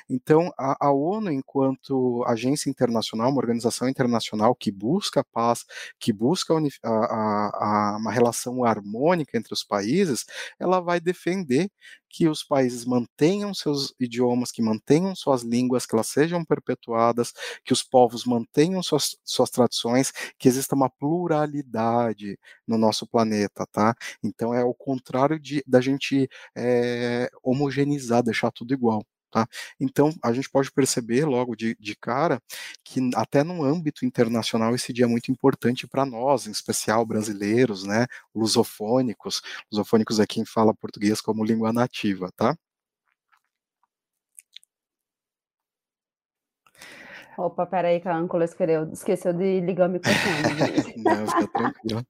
Então, 0.08 0.52
a, 0.56 0.86
a 0.86 0.92
ONU, 0.92 1.32
enquanto 1.32 2.22
agência 2.28 2.70
internacional, 2.70 3.30
uma 3.30 3.40
organização 3.40 3.88
internacional 3.88 4.54
que 4.54 4.70
busca 4.70 5.24
paz, 5.24 5.64
que 5.98 6.12
busca 6.12 6.54
a, 6.84 7.94
a, 7.94 7.96
uma 7.98 8.12
relação 8.12 8.64
harmônica 8.64 9.36
entre 9.36 9.52
os 9.52 9.64
países 9.64 10.03
países, 10.04 10.24
ela 10.58 10.80
vai 10.80 11.00
defender 11.00 11.70
que 12.08 12.28
os 12.28 12.44
países 12.44 12.84
mantenham 12.84 13.52
seus 13.54 13.92
idiomas, 13.98 14.52
que 14.52 14.62
mantenham 14.62 15.14
suas 15.16 15.42
línguas, 15.42 15.84
que 15.86 15.94
elas 15.94 16.08
sejam 16.08 16.44
perpetuadas, 16.44 17.32
que 17.64 17.72
os 17.72 17.82
povos 17.82 18.24
mantenham 18.24 18.82
suas, 18.82 19.16
suas 19.24 19.50
tradições, 19.50 20.12
que 20.38 20.48
exista 20.48 20.74
uma 20.76 20.88
pluralidade 20.90 22.38
no 22.66 22.78
nosso 22.78 23.06
planeta, 23.06 23.66
tá? 23.72 23.94
Então 24.22 24.54
é 24.54 24.62
o 24.64 24.74
contrário 24.74 25.38
de, 25.40 25.62
da 25.66 25.80
gente 25.80 26.28
é, 26.56 27.28
homogeneizar, 27.42 28.22
deixar 28.22 28.50
tudo 28.52 28.72
igual. 28.74 29.04
Tá? 29.34 29.48
Então, 29.80 30.14
a 30.22 30.32
gente 30.32 30.48
pode 30.48 30.70
perceber 30.70 31.24
logo 31.24 31.56
de, 31.56 31.74
de 31.80 31.96
cara 31.96 32.40
que, 32.84 33.00
até 33.16 33.42
no 33.42 33.64
âmbito 33.64 34.06
internacional, 34.06 34.76
esse 34.76 34.92
dia 34.92 35.06
é 35.06 35.08
muito 35.08 35.32
importante 35.32 35.88
para 35.88 36.06
nós, 36.06 36.46
em 36.46 36.52
especial 36.52 37.04
brasileiros, 37.04 37.82
né, 37.82 38.06
lusofônicos. 38.32 39.42
Lusofônicos 39.72 40.20
é 40.20 40.26
quem 40.26 40.44
fala 40.44 40.72
português 40.72 41.20
como 41.20 41.44
língua 41.44 41.72
nativa, 41.72 42.30
tá? 42.36 42.56
Opa, 47.36 47.66
peraí 47.66 47.98
que 48.00 48.06
a 48.06 48.16
âncora 48.16 48.44
esqueceu, 48.44 48.92
esqueceu 48.92 49.32
de 49.32 49.60
ligar 49.62 49.88
o 49.88 49.92
microfone. 49.92 50.94
Não, 51.02 51.26
fica 51.26 51.48
tranquilo. 51.48 52.06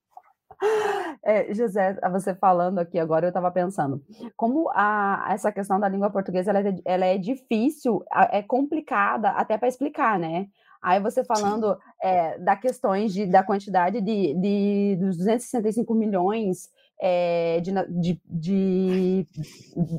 É, 1.27 1.55
José, 1.55 1.97
você 2.13 2.35
falando 2.35 2.79
aqui 2.79 2.99
agora, 2.99 3.25
eu 3.25 3.29
estava 3.31 3.51
pensando, 3.51 4.03
como 4.37 4.71
a, 4.75 5.29
essa 5.31 5.51
questão 5.51 5.81
da 5.81 5.89
língua 5.89 6.11
portuguesa 6.11 6.51
ela 6.51 6.61
é, 6.61 6.75
ela 6.85 7.07
é 7.07 7.17
difícil, 7.17 8.05
é 8.31 8.43
complicada 8.43 9.31
até 9.31 9.57
para 9.57 9.69
explicar, 9.69 10.19
né? 10.19 10.49
Aí 10.83 11.01
você 11.01 11.25
falando 11.25 11.79
é, 12.03 12.39
da 12.39 12.55
questões 12.57 13.15
de, 13.15 13.25
da 13.25 13.43
quantidade 13.43 14.03
de, 14.03 14.35
de 14.35 14.97
dos 15.01 15.17
265 15.17 15.95
milhões 15.95 16.69
é, 17.01 17.59
de, 17.61 17.73
de, 17.89 18.21
de, 18.27 19.27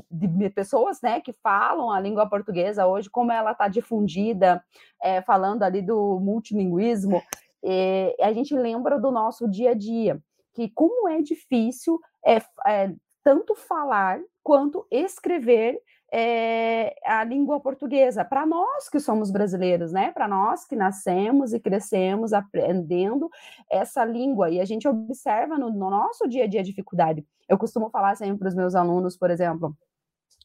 de, 0.08 0.50
pessoas 0.50 1.00
né, 1.02 1.20
que 1.20 1.32
falam 1.42 1.90
a 1.90 1.98
língua 1.98 2.28
portuguesa 2.28 2.86
hoje, 2.86 3.10
como 3.10 3.32
ela 3.32 3.50
está 3.50 3.66
difundida, 3.66 4.62
é, 5.02 5.20
falando 5.22 5.64
ali 5.64 5.82
do 5.82 6.20
multilinguismo, 6.20 7.20
a 8.22 8.32
gente 8.32 8.54
lembra 8.54 8.96
do 8.96 9.10
nosso 9.10 9.50
dia 9.50 9.72
a 9.72 9.74
dia 9.74 10.22
que 10.56 10.70
como 10.70 11.06
é 11.06 11.20
difícil 11.20 12.00
é, 12.24 12.38
é 12.66 12.94
tanto 13.22 13.54
falar 13.54 14.18
quanto 14.42 14.86
escrever 14.90 15.78
é, 16.10 16.94
a 17.04 17.22
língua 17.24 17.60
portuguesa 17.60 18.24
para 18.24 18.46
nós 18.46 18.88
que 18.88 18.98
somos 18.98 19.30
brasileiros, 19.30 19.92
né? 19.92 20.12
Para 20.12 20.26
nós 20.26 20.64
que 20.64 20.74
nascemos 20.74 21.52
e 21.52 21.60
crescemos 21.60 22.32
aprendendo 22.32 23.28
essa 23.70 24.02
língua 24.02 24.48
e 24.48 24.60
a 24.60 24.64
gente 24.64 24.88
observa 24.88 25.58
no, 25.58 25.68
no 25.68 25.90
nosso 25.90 26.26
dia 26.26 26.44
a 26.44 26.46
dia 26.46 26.60
a 26.60 26.64
dificuldade. 26.64 27.22
Eu 27.46 27.58
costumo 27.58 27.90
falar 27.90 28.16
sempre 28.16 28.38
para 28.38 28.48
os 28.48 28.54
meus 28.54 28.74
alunos, 28.74 29.14
por 29.14 29.30
exemplo, 29.30 29.76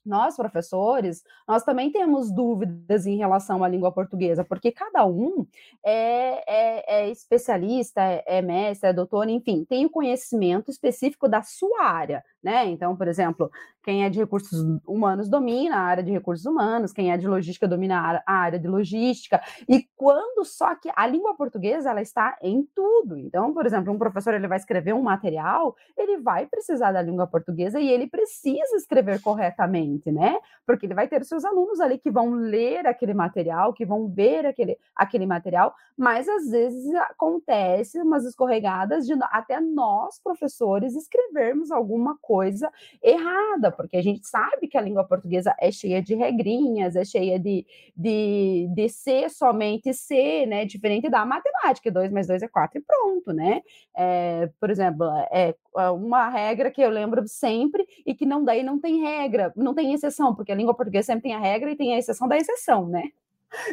nós, 0.05 0.35
professores, 0.35 1.23
nós 1.47 1.63
também 1.63 1.91
temos 1.91 2.31
dúvidas 2.31 3.05
em 3.05 3.17
relação 3.17 3.63
à 3.63 3.67
língua 3.67 3.91
portuguesa, 3.91 4.43
porque 4.43 4.71
cada 4.71 5.05
um 5.05 5.45
é, 5.83 6.43
é, 6.47 7.01
é 7.03 7.09
especialista, 7.09 8.01
é, 8.01 8.23
é 8.25 8.41
mestre, 8.41 8.89
é 8.89 8.93
doutor, 8.93 9.29
enfim, 9.29 9.65
tem 9.65 9.85
o 9.85 9.89
conhecimento 9.89 10.71
específico 10.71 11.27
da 11.27 11.41
sua 11.41 11.83
área 11.83 12.23
né? 12.43 12.65
Então, 12.67 12.95
por 12.95 13.07
exemplo, 13.07 13.51
quem 13.83 14.03
é 14.03 14.09
de 14.09 14.19
recursos 14.19 14.59
humanos 14.87 15.29
domina 15.29 15.77
a 15.77 15.81
área 15.81 16.03
de 16.03 16.11
recursos 16.11 16.45
humanos, 16.45 16.91
quem 16.91 17.11
é 17.11 17.17
de 17.17 17.27
logística 17.27 17.67
domina 17.67 18.21
a 18.25 18.33
área 18.33 18.59
de 18.59 18.67
logística. 18.67 19.41
E 19.67 19.87
quando 19.95 20.43
só 20.45 20.75
que 20.75 20.89
a 20.95 21.05
língua 21.07 21.35
portuguesa 21.35 21.89
ela 21.89 22.01
está 22.01 22.37
em 22.41 22.67
tudo. 22.75 23.17
Então, 23.17 23.53
por 23.53 23.65
exemplo, 23.65 23.93
um 23.93 23.97
professor 23.97 24.33
ele 24.33 24.47
vai 24.47 24.57
escrever 24.57 24.93
um 24.93 25.01
material, 25.01 25.75
ele 25.97 26.17
vai 26.17 26.45
precisar 26.45 26.91
da 26.91 27.01
língua 27.01 27.27
portuguesa 27.27 27.79
e 27.79 27.89
ele 27.89 28.07
precisa 28.07 28.75
escrever 28.75 29.21
corretamente, 29.21 30.11
né? 30.11 30.37
Porque 30.65 30.85
ele 30.85 30.93
vai 30.93 31.07
ter 31.07 31.23
seus 31.25 31.45
alunos 31.45 31.79
ali 31.79 31.97
que 31.97 32.11
vão 32.11 32.31
ler 32.33 32.85
aquele 32.87 33.13
material, 33.13 33.73
que 33.73 33.85
vão 33.85 34.07
ver 34.07 34.45
aquele, 34.45 34.77
aquele 34.95 35.25
material, 35.25 35.73
mas 35.97 36.27
às 36.27 36.49
vezes 36.49 36.93
acontece 36.95 37.99
umas 37.99 38.25
escorregadas 38.25 39.05
de 39.05 39.13
até 39.23 39.59
nós 39.59 40.19
professores 40.23 40.95
escrevermos 40.95 41.71
alguma 41.71 42.17
coisa 42.21 42.30
coisa 42.31 42.71
errada, 43.03 43.69
porque 43.73 43.97
a 43.97 44.01
gente 44.01 44.25
sabe 44.25 44.69
que 44.69 44.77
a 44.77 44.81
língua 44.81 45.03
portuguesa 45.03 45.53
é 45.59 45.69
cheia 45.69 46.01
de 46.01 46.15
regrinhas, 46.15 46.95
é 46.95 47.03
cheia 47.03 47.37
de, 47.37 47.65
de, 47.93 48.69
de 48.73 48.87
ser 48.87 49.29
somente 49.29 49.93
ser, 49.93 50.45
né? 50.45 50.63
Diferente 50.63 51.09
da 51.09 51.25
matemática, 51.25 51.91
2 51.91 52.09
mais 52.09 52.27
2 52.27 52.41
é 52.41 52.47
4 52.47 52.79
e 52.79 52.81
pronto, 52.81 53.33
né? 53.33 53.61
É, 53.93 54.49
por 54.61 54.69
exemplo, 54.69 55.05
é, 55.29 55.53
é 55.77 55.89
uma 55.89 56.29
regra 56.29 56.71
que 56.71 56.81
eu 56.81 56.89
lembro 56.89 57.27
sempre 57.27 57.85
e 58.05 58.15
que 58.15 58.25
não 58.25 58.45
daí 58.45 58.63
não 58.63 58.79
tem 58.79 59.01
regra, 59.01 59.51
não 59.57 59.73
tem 59.73 59.93
exceção, 59.93 60.33
porque 60.33 60.53
a 60.53 60.55
língua 60.55 60.73
portuguesa 60.73 61.07
sempre 61.07 61.23
tem 61.23 61.33
a 61.33 61.39
regra 61.39 61.69
e 61.69 61.75
tem 61.75 61.93
a 61.93 61.97
exceção 61.97 62.29
da 62.29 62.37
exceção, 62.37 62.87
né? 62.87 63.11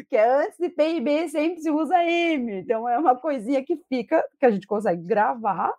Que 0.08 0.16
é 0.16 0.44
antes 0.44 0.58
de 0.58 0.68
P 0.68 0.96
e 0.96 1.00
B 1.00 1.28
sempre 1.28 1.60
se 1.60 1.70
usa 1.70 2.02
M. 2.04 2.60
Então 2.60 2.88
é 2.88 2.98
uma 2.98 3.16
coisinha 3.16 3.64
que 3.64 3.76
fica, 3.88 4.24
que 4.38 4.46
a 4.46 4.50
gente 4.50 4.66
consegue 4.66 5.02
gravar, 5.02 5.72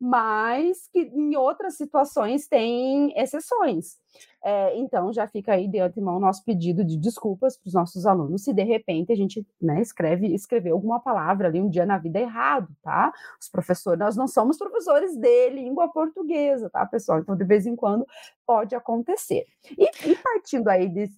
mas 0.00 0.88
que 0.92 1.00
em 1.00 1.36
outras 1.36 1.76
situações 1.76 2.46
tem 2.46 3.12
exceções. 3.18 3.98
É, 4.42 4.78
então 4.78 5.12
já 5.12 5.26
fica 5.26 5.52
aí 5.52 5.66
de 5.66 5.80
antemão 5.80 6.20
nosso 6.20 6.44
pedido 6.44 6.84
de 6.84 6.96
desculpas 6.96 7.58
para 7.58 7.68
os 7.68 7.74
nossos 7.74 8.06
alunos 8.06 8.44
se 8.44 8.52
de 8.54 8.62
repente 8.62 9.12
a 9.12 9.16
gente 9.16 9.44
né, 9.60 9.80
escreve 9.82 10.32
escreveu 10.32 10.74
alguma 10.74 11.00
palavra 11.00 11.48
ali 11.48 11.60
um 11.60 11.68
dia 11.68 11.84
na 11.84 11.98
vida 11.98 12.20
errado, 12.20 12.68
tá? 12.82 13.12
Os 13.40 13.48
professores, 13.48 13.98
nós 13.98 14.16
não 14.16 14.28
somos 14.28 14.56
professores 14.56 15.16
de 15.16 15.50
língua 15.50 15.88
portuguesa, 15.88 16.70
tá, 16.70 16.86
pessoal? 16.86 17.18
Então 17.18 17.36
de 17.36 17.44
vez 17.44 17.66
em 17.66 17.74
quando 17.74 18.06
pode 18.46 18.74
acontecer. 18.74 19.44
E, 19.76 19.90
e 20.08 20.16
partindo 20.16 20.68
aí 20.68 20.88
de, 20.88 21.10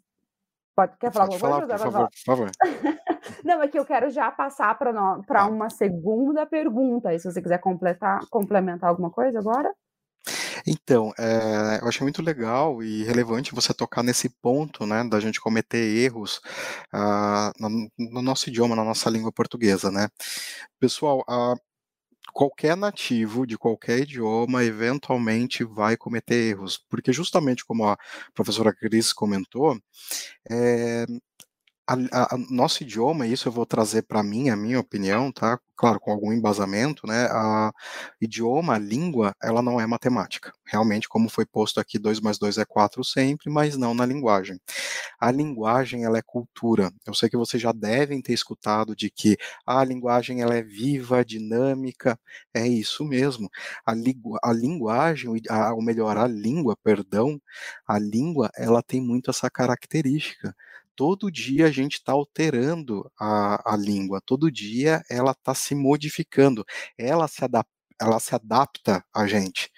Pode, 0.79 0.97
quer 0.97 1.13
falar 1.13 1.27
Pode 1.27 1.41
falar, 1.41 1.67
por 1.67 1.79
favor, 1.79 2.09
por 2.09 2.23
favor. 2.25 2.51
Não, 3.43 3.61
é 3.61 3.67
que 3.67 3.77
eu 3.77 3.85
quero 3.85 4.11
já 4.11 4.31
passar 4.31 4.79
para 4.79 4.93
tá. 5.27 5.47
uma 5.49 5.69
segunda 5.71 6.47
pergunta. 6.47 7.13
E 7.13 7.19
se 7.19 7.29
você 7.29 7.43
quiser 7.43 7.59
completar, 7.59 8.21
complementar 8.31 8.89
alguma 8.89 9.11
coisa 9.11 9.41
agora. 9.41 9.75
Então, 10.65 11.13
é, 11.19 11.81
eu 11.83 11.89
achei 11.89 12.05
muito 12.05 12.23
legal 12.23 12.81
e 12.81 13.03
relevante 13.03 13.53
você 13.53 13.75
tocar 13.75 14.05
nesse 14.05 14.29
ponto, 14.29 14.87
né, 14.87 15.03
da 15.03 15.19
gente 15.19 15.41
cometer 15.41 15.79
erros 15.79 16.41
uh, 16.95 17.51
no, 17.59 17.91
no, 17.99 18.23
nosso 18.23 18.49
idioma, 18.49 18.77
na 18.77 18.85
nossa 18.85 19.11
língua 19.11 19.33
portuguesa, 19.33 19.91
né. 19.91 20.09
Pessoal, 20.79 21.25
uh, 21.29 21.59
qualquer 22.33 22.77
nativo 22.77 23.47
de 23.47 23.59
qualquer 23.59 24.01
idioma 24.01 24.65
eventualmente 24.65 25.65
vai 25.65 25.97
cometer 25.97 26.35
erros, 26.51 26.79
porque 26.89 27.13
justamente 27.13 27.65
como 27.65 27.85
a 27.85 27.97
professora 28.35 28.75
Cris 28.75 29.13
comentou, 29.13 29.79
é, 30.51 31.07
a, 31.89 32.35
a, 32.35 32.39
nosso 32.51 32.83
idioma, 32.83 33.27
isso 33.27 33.49
eu 33.49 33.53
vou 33.53 33.65
trazer 33.65 34.03
para 34.03 34.23
mim, 34.23 34.51
a 34.51 34.57
minha 34.57 34.79
opinião, 34.79 35.33
tá? 35.33 35.59
Claro, 35.75 35.99
com 35.99 36.11
algum 36.11 36.33
embasamento, 36.33 37.07
né? 37.07 37.27
A 37.31 37.73
idioma, 38.21 38.75
a 38.75 38.79
língua, 38.79 39.35
ela 39.43 39.63
não 39.63 39.81
é 39.81 39.87
matemática. 39.87 40.53
Realmente, 40.67 41.09
como 41.09 41.31
foi 41.31 41.47
posto 41.47 41.81
aqui, 41.81 41.99
2 41.99 42.21
mais 42.21 42.37
2 42.37 42.59
é 42.59 42.65
4 42.67 43.03
sempre, 43.05 43.51
mas 43.51 43.77
não 43.77 43.95
na 43.95 44.05
linguagem. 44.05 44.61
A 45.19 45.31
linguagem, 45.31 46.05
ela 46.05 46.19
é 46.19 46.23
cultura. 46.23 46.93
Eu 47.07 47.15
sei 47.15 47.29
que 47.31 47.37
vocês 47.37 47.63
já 47.63 47.73
devem 47.73 48.21
ter 48.21 48.35
escutado 48.35 48.95
de 48.95 49.11
que 49.11 49.39
a 49.67 49.83
linguagem, 49.85 50.43
ela 50.43 50.55
é 50.55 50.63
viva, 50.63 51.25
dinâmica. 51.25 52.19
É 52.53 52.67
isso 52.67 53.05
mesmo. 53.05 53.49
A, 53.87 53.93
a 54.43 54.53
linguagem, 54.53 55.41
a, 55.49 55.73
ou 55.73 55.83
melhor, 55.83 56.19
a 56.19 56.27
língua, 56.27 56.77
perdão, 56.83 57.41
a 57.87 57.99
língua, 57.99 58.51
ela 58.57 58.83
tem 58.83 59.01
muito 59.01 59.31
essa 59.31 59.49
característica 59.51 60.55
todo 60.99 61.31
dia 61.31 61.67
a 61.67 61.71
gente 61.71 61.93
está 61.95 62.11
alterando 62.13 63.09
a, 63.17 63.75
a 63.75 63.77
língua, 63.77 64.21
todo 64.27 64.51
dia 64.51 65.01
ela 65.09 65.31
está 65.31 65.55
se 65.55 65.73
modificando, 65.73 66.65
ela 66.99 67.29
se 67.29 67.45
adapta 67.45 67.71
ela 68.01 68.21
se 68.21 68.35
adapta 68.35 69.05
a 69.15 69.27
gente. 69.27 69.71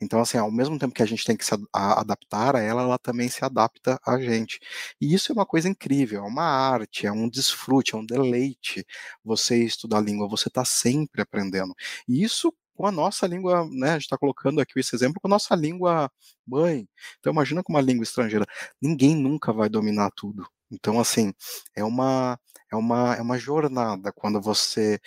Então, 0.00 0.20
assim, 0.20 0.38
ao 0.38 0.50
mesmo 0.50 0.78
tempo 0.78 0.94
que 0.94 1.02
a 1.02 1.06
gente 1.06 1.24
tem 1.24 1.36
que 1.36 1.44
se 1.44 1.54
adaptar 1.72 2.56
a 2.56 2.60
ela, 2.60 2.82
ela 2.82 2.98
também 2.98 3.28
se 3.28 3.44
adapta 3.44 4.00
a 4.06 4.18
gente. 4.18 4.58
E 5.00 5.14
isso 5.14 5.30
é 5.32 5.34
uma 5.34 5.44
coisa 5.46 5.68
incrível, 5.68 6.20
é 6.24 6.26
uma 6.26 6.44
arte, 6.44 7.06
é 7.06 7.12
um 7.12 7.28
desfrute, 7.28 7.94
é 7.94 7.98
um 7.98 8.06
deleite 8.06 8.84
você 9.24 9.62
estudar 9.64 9.98
a 9.98 10.00
língua, 10.00 10.28
você 10.28 10.48
está 10.48 10.64
sempre 10.64 11.20
aprendendo. 11.22 11.74
E 12.08 12.22
isso 12.24 12.50
com 12.74 12.86
a 12.86 12.92
nossa 12.92 13.26
língua, 13.26 13.66
né, 13.70 13.90
a 13.90 13.92
gente 13.94 14.02
está 14.02 14.18
colocando 14.18 14.60
aqui 14.60 14.78
esse 14.80 14.94
exemplo 14.94 15.20
com 15.20 15.28
a 15.28 15.30
nossa 15.30 15.54
língua 15.54 16.10
mãe. 16.46 16.88
Então, 17.18 17.32
imagina 17.32 17.62
com 17.62 17.72
uma 17.72 17.80
língua 17.80 18.04
estrangeira. 18.04 18.46
Ninguém 18.80 19.14
nunca 19.16 19.52
vai 19.52 19.68
dominar 19.68 20.10
tudo. 20.14 20.46
Então, 20.70 20.98
assim, 21.00 21.32
é 21.74 21.84
uma, 21.84 22.38
é 22.72 22.76
uma, 22.76 23.14
é 23.16 23.22
uma 23.22 23.38
jornada 23.38 24.12
quando 24.12 24.40
você 24.40 25.00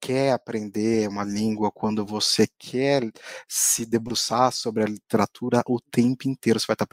quer 0.00 0.32
aprender 0.32 1.08
uma 1.08 1.24
língua, 1.24 1.72
quando 1.72 2.04
você 2.06 2.46
quer 2.58 3.02
se 3.48 3.84
debruçar 3.84 4.52
sobre 4.52 4.82
a 4.84 4.86
literatura 4.86 5.62
o 5.66 5.80
tempo 5.80 6.28
inteiro, 6.28 6.60
você 6.60 6.66
vai 6.66 6.74
estar 6.74 6.86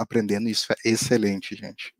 aprendendo, 0.00 0.48
isso 0.48 0.72
é 0.72 0.90
excelente, 0.90 1.54
gente. 1.54 1.94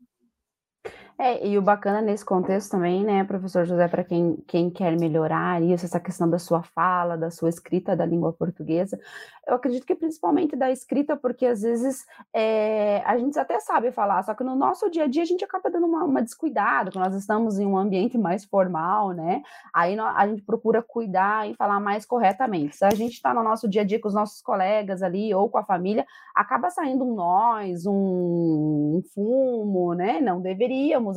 É, 1.25 1.47
e 1.47 1.57
o 1.57 1.61
bacana 1.61 2.01
nesse 2.01 2.25
contexto 2.25 2.71
também, 2.71 3.01
né, 3.01 3.23
professor 3.23 3.63
José, 3.63 3.87
para 3.87 4.03
quem, 4.03 4.35
quem 4.45 4.69
quer 4.69 4.99
melhorar 4.99 5.63
isso, 5.63 5.85
essa 5.85 5.97
questão 5.97 6.29
da 6.29 6.37
sua 6.37 6.63
fala, 6.63 7.15
da 7.15 7.31
sua 7.31 7.47
escrita 7.47 7.95
da 7.95 8.05
língua 8.05 8.33
portuguesa, 8.33 8.99
eu 9.47 9.55
acredito 9.55 9.85
que 9.85 9.95
principalmente 9.95 10.53
da 10.53 10.69
escrita, 10.69 11.15
porque 11.15 11.45
às 11.45 11.61
vezes 11.61 12.05
é, 12.33 13.01
a 13.05 13.17
gente 13.17 13.39
até 13.39 13.57
sabe 13.61 13.89
falar, 13.93 14.21
só 14.23 14.33
que 14.33 14.43
no 14.43 14.53
nosso 14.53 14.89
dia 14.89 15.05
a 15.05 15.07
dia 15.07 15.21
a 15.21 15.25
gente 15.25 15.45
acaba 15.45 15.69
dando 15.69 15.85
uma, 15.85 16.03
uma 16.03 16.21
descuidada, 16.21 16.91
quando 16.91 17.05
nós 17.05 17.15
estamos 17.15 17.57
em 17.57 17.65
um 17.65 17.77
ambiente 17.77 18.17
mais 18.17 18.43
formal, 18.43 19.11
né, 19.11 19.43
aí 19.73 19.97
a 19.97 20.27
gente 20.27 20.41
procura 20.41 20.81
cuidar 20.81 21.49
e 21.49 21.53
falar 21.55 21.79
mais 21.79 22.05
corretamente. 22.05 22.75
Se 22.75 22.83
a 22.83 22.89
gente 22.89 23.13
está 23.13 23.33
no 23.33 23.43
nosso 23.43 23.69
dia 23.69 23.83
a 23.83 23.85
dia 23.85 23.99
com 23.99 24.09
os 24.09 24.13
nossos 24.13 24.41
colegas 24.41 25.01
ali, 25.01 25.33
ou 25.33 25.49
com 25.49 25.57
a 25.57 25.63
família, 25.63 26.05
acaba 26.35 26.69
saindo 26.69 27.05
um 27.05 27.15
nós, 27.15 27.85
um, 27.85 27.93
um 27.93 29.03
fumo, 29.13 29.93
né, 29.93 30.19
não 30.19 30.41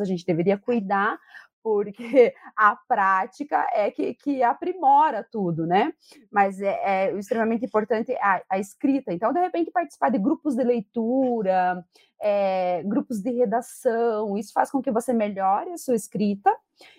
a 0.01 0.05
gente 0.05 0.25
deveria 0.25 0.59
cuidar, 0.59 1.19
porque 1.63 2.33
a 2.57 2.77
prática 2.89 3.67
é 3.73 3.91
que, 3.91 4.15
que 4.15 4.43
aprimora 4.43 5.27
tudo, 5.31 5.67
né? 5.67 5.93
Mas 6.31 6.61
é, 6.61 7.09
é 7.09 7.19
extremamente 7.19 7.65
importante 7.65 8.13
a, 8.21 8.43
a, 8.49 8.59
escrita. 8.59 9.13
Então, 9.13 9.33
de 9.33 9.41
repente, 9.41 9.71
participar 9.71 10.11
de 10.11 10.19
grupos 10.19 10.55
de 10.55 10.63
leitura, 10.63 11.85
é, 12.23 12.83
grupos 12.85 13.21
de 13.21 13.31
redação, 13.33 14.39
isso 14.39 14.53
faz 14.53 14.71
com 14.71 14.81
que 14.81 14.93
você 14.93 15.13
melhore 15.13 15.73
a 15.73 15.79
sua 15.79 15.97
escrita 15.97 16.57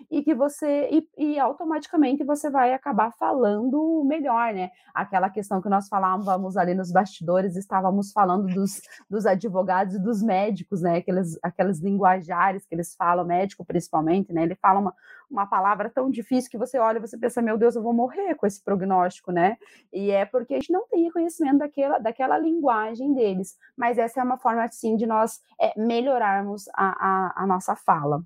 e 0.09 0.23
que 0.23 0.33
você 0.33 0.89
e, 0.91 1.07
e, 1.17 1.39
automaticamente 1.39 2.23
você 2.23 2.49
vai 2.49 2.73
acabar 2.73 3.11
falando 3.13 4.03
melhor, 4.05 4.53
né? 4.53 4.71
Aquela 4.93 5.29
questão 5.29 5.61
que 5.61 5.69
nós 5.69 5.87
falávamos 5.87 6.57
ali 6.57 6.73
nos 6.73 6.91
bastidores, 6.91 7.55
estávamos 7.55 8.11
falando 8.11 8.47
dos, 8.53 8.81
dos 9.09 9.25
advogados 9.25 9.95
e 9.95 9.99
dos 9.99 10.21
médicos, 10.21 10.81
né? 10.81 10.97
Aqueles, 10.97 11.37
aquelas 11.43 11.79
linguajares 11.79 12.65
que 12.65 12.73
eles 12.73 12.95
falam, 12.95 13.25
médico 13.25 13.65
principalmente, 13.65 14.33
né? 14.33 14.43
Ele 14.43 14.55
fala 14.55 14.79
uma, 14.79 14.93
uma 15.29 15.45
palavra 15.45 15.89
tão 15.89 16.09
difícil 16.09 16.49
que 16.49 16.57
você 16.57 16.77
olha 16.77 16.97
e 16.97 17.01
você 17.01 17.17
pensa, 17.17 17.41
meu 17.41 17.57
Deus, 17.57 17.75
eu 17.75 17.83
vou 17.83 17.93
morrer 17.93 18.35
com 18.35 18.47
esse 18.47 18.63
prognóstico, 18.63 19.31
né? 19.31 19.57
E 19.91 20.11
é 20.11 20.25
porque 20.25 20.53
a 20.53 20.59
gente 20.59 20.71
não 20.71 20.87
tem 20.87 21.11
conhecimento 21.11 21.59
daquela, 21.59 21.99
daquela 21.99 22.37
linguagem 22.37 23.13
deles. 23.13 23.55
Mas 23.75 23.97
essa 23.97 24.21
é 24.21 24.23
uma 24.23 24.37
forma, 24.37 24.63
assim, 24.63 24.95
de 24.95 25.05
nós 25.05 25.41
é, 25.59 25.73
melhorarmos 25.79 26.67
a, 26.73 27.33
a, 27.37 27.43
a 27.43 27.47
nossa 27.47 27.75
fala. 27.75 28.23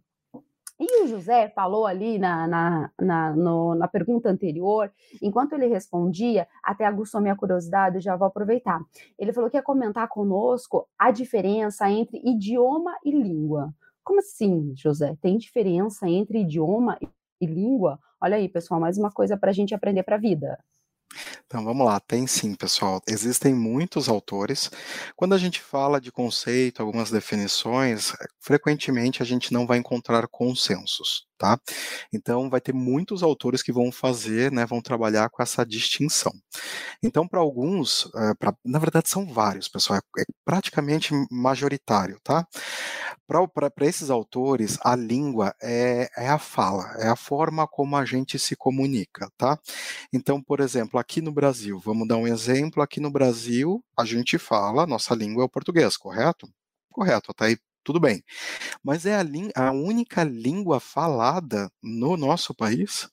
E 0.84 1.04
o 1.04 1.08
José 1.08 1.48
falou 1.50 1.86
ali 1.86 2.18
na, 2.18 2.48
na, 2.48 2.92
na, 3.00 3.36
no, 3.36 3.76
na, 3.76 3.88
pergunta 3.88 4.28
anterior, 4.28 4.92
enquanto 5.22 5.54
ele 5.54 5.68
respondia, 5.68 6.48
até 6.64 6.86
aguçou 6.86 7.22
minha 7.22 7.36
curiosidade, 7.36 8.00
já 8.00 8.16
vou 8.16 8.28
aproveitar. 8.28 8.82
Ele 9.20 9.32
falou 9.32 9.48
que 9.48 9.56
ia 9.56 9.62
comentar 9.62 10.08
conosco 10.08 10.88
a 10.98 11.12
diferença 11.12 11.88
entre 11.88 12.20
idioma 12.26 12.98
e 13.06 13.12
língua. 13.12 13.72
Como 14.04 14.22
assim, 14.22 14.74
José? 14.76 15.16
Tem 15.22 15.38
diferença 15.38 16.10
entre 16.10 16.40
idioma 16.40 16.98
e 17.40 17.46
língua? 17.46 18.00
Olha 18.20 18.38
aí, 18.38 18.50
pessoal, 18.50 18.80
mais 18.80 18.98
uma 18.98 19.12
coisa 19.12 19.38
para 19.38 19.52
a 19.52 19.54
gente 19.54 19.76
aprender 19.76 20.02
para 20.02 20.16
a 20.16 20.20
vida. 20.20 20.58
Então 21.46 21.64
vamos 21.64 21.86
lá, 21.86 22.00
tem 22.00 22.26
sim, 22.28 22.56
pessoal. 22.56 23.02
Existem 23.08 23.54
muitos 23.54 24.08
autores. 24.10 24.70
Quando 25.16 25.34
a 25.34 25.38
gente 25.38 25.62
fala 25.62 26.00
de 26.00 26.12
conceito, 26.12 26.82
algumas 26.82 27.12
definições, 27.12 28.14
frequentemente 28.40 29.22
a 29.22 29.26
gente 29.26 29.54
não 29.54 29.68
vai 29.68 29.78
encontrar 29.78 30.28
consensos, 30.28 31.28
tá? 31.38 31.60
Então 32.14 32.50
vai 32.50 32.62
ter 32.62 32.74
muitos 32.74 33.24
autores 33.24 33.62
que 33.64 33.72
vão 33.72 33.92
fazer, 33.92 34.52
né, 34.52 34.66
vão 34.66 34.82
trabalhar 34.82 35.30
com 35.30 35.42
essa 35.44 35.66
distinção. 35.66 36.32
Então 37.04 37.28
para 37.28 37.40
alguns, 37.40 38.10
é, 38.16 38.34
pra, 38.36 38.54
na 38.66 38.80
verdade 38.80 39.10
são 39.10 39.26
vários, 39.28 39.68
pessoal, 39.68 40.00
é, 40.18 40.22
é 40.22 40.26
praticamente 40.46 41.14
majoritário, 41.32 42.20
tá? 42.24 42.48
Para 43.28 43.72
esses 43.82 44.10
autores, 44.10 44.78
a 44.84 44.96
língua 44.96 45.56
é, 45.62 46.10
é 46.18 46.28
a 46.30 46.38
fala, 46.38 46.84
é 47.00 47.08
a 47.08 47.16
forma 47.16 47.66
como 47.68 47.96
a 47.96 48.04
gente 48.04 48.38
se 48.38 48.56
comunica, 48.56 49.32
tá? 49.38 49.58
Então, 50.12 50.42
por 50.42 50.60
exemplo, 50.60 51.00
aqui 51.00 51.22
no 51.22 51.32
Brasil, 51.32 51.80
vamos 51.80 52.08
dar 52.08 52.18
um 52.18 52.28
exemplo, 52.28 52.84
aqui 52.84 53.00
no 53.00 53.10
Brasil, 53.10 53.84
a 53.98 54.04
gente 54.04 54.38
fala, 54.38 54.86
nossa 54.86 55.16
língua 55.16 55.44
é 55.44 55.46
o 55.46 55.50
português, 55.50 55.96
correto? 55.96 56.50
Correto, 56.92 57.32
até 57.32 57.46
aí 57.46 57.58
tudo 57.84 58.00
bem. 58.00 58.24
Mas 58.84 59.06
é 59.06 59.16
a, 59.16 59.24
a 59.56 59.72
única 59.72 60.24
língua 60.24 60.80
falada 60.80 61.72
no 61.82 62.18
nosso 62.18 62.54
país? 62.54 63.10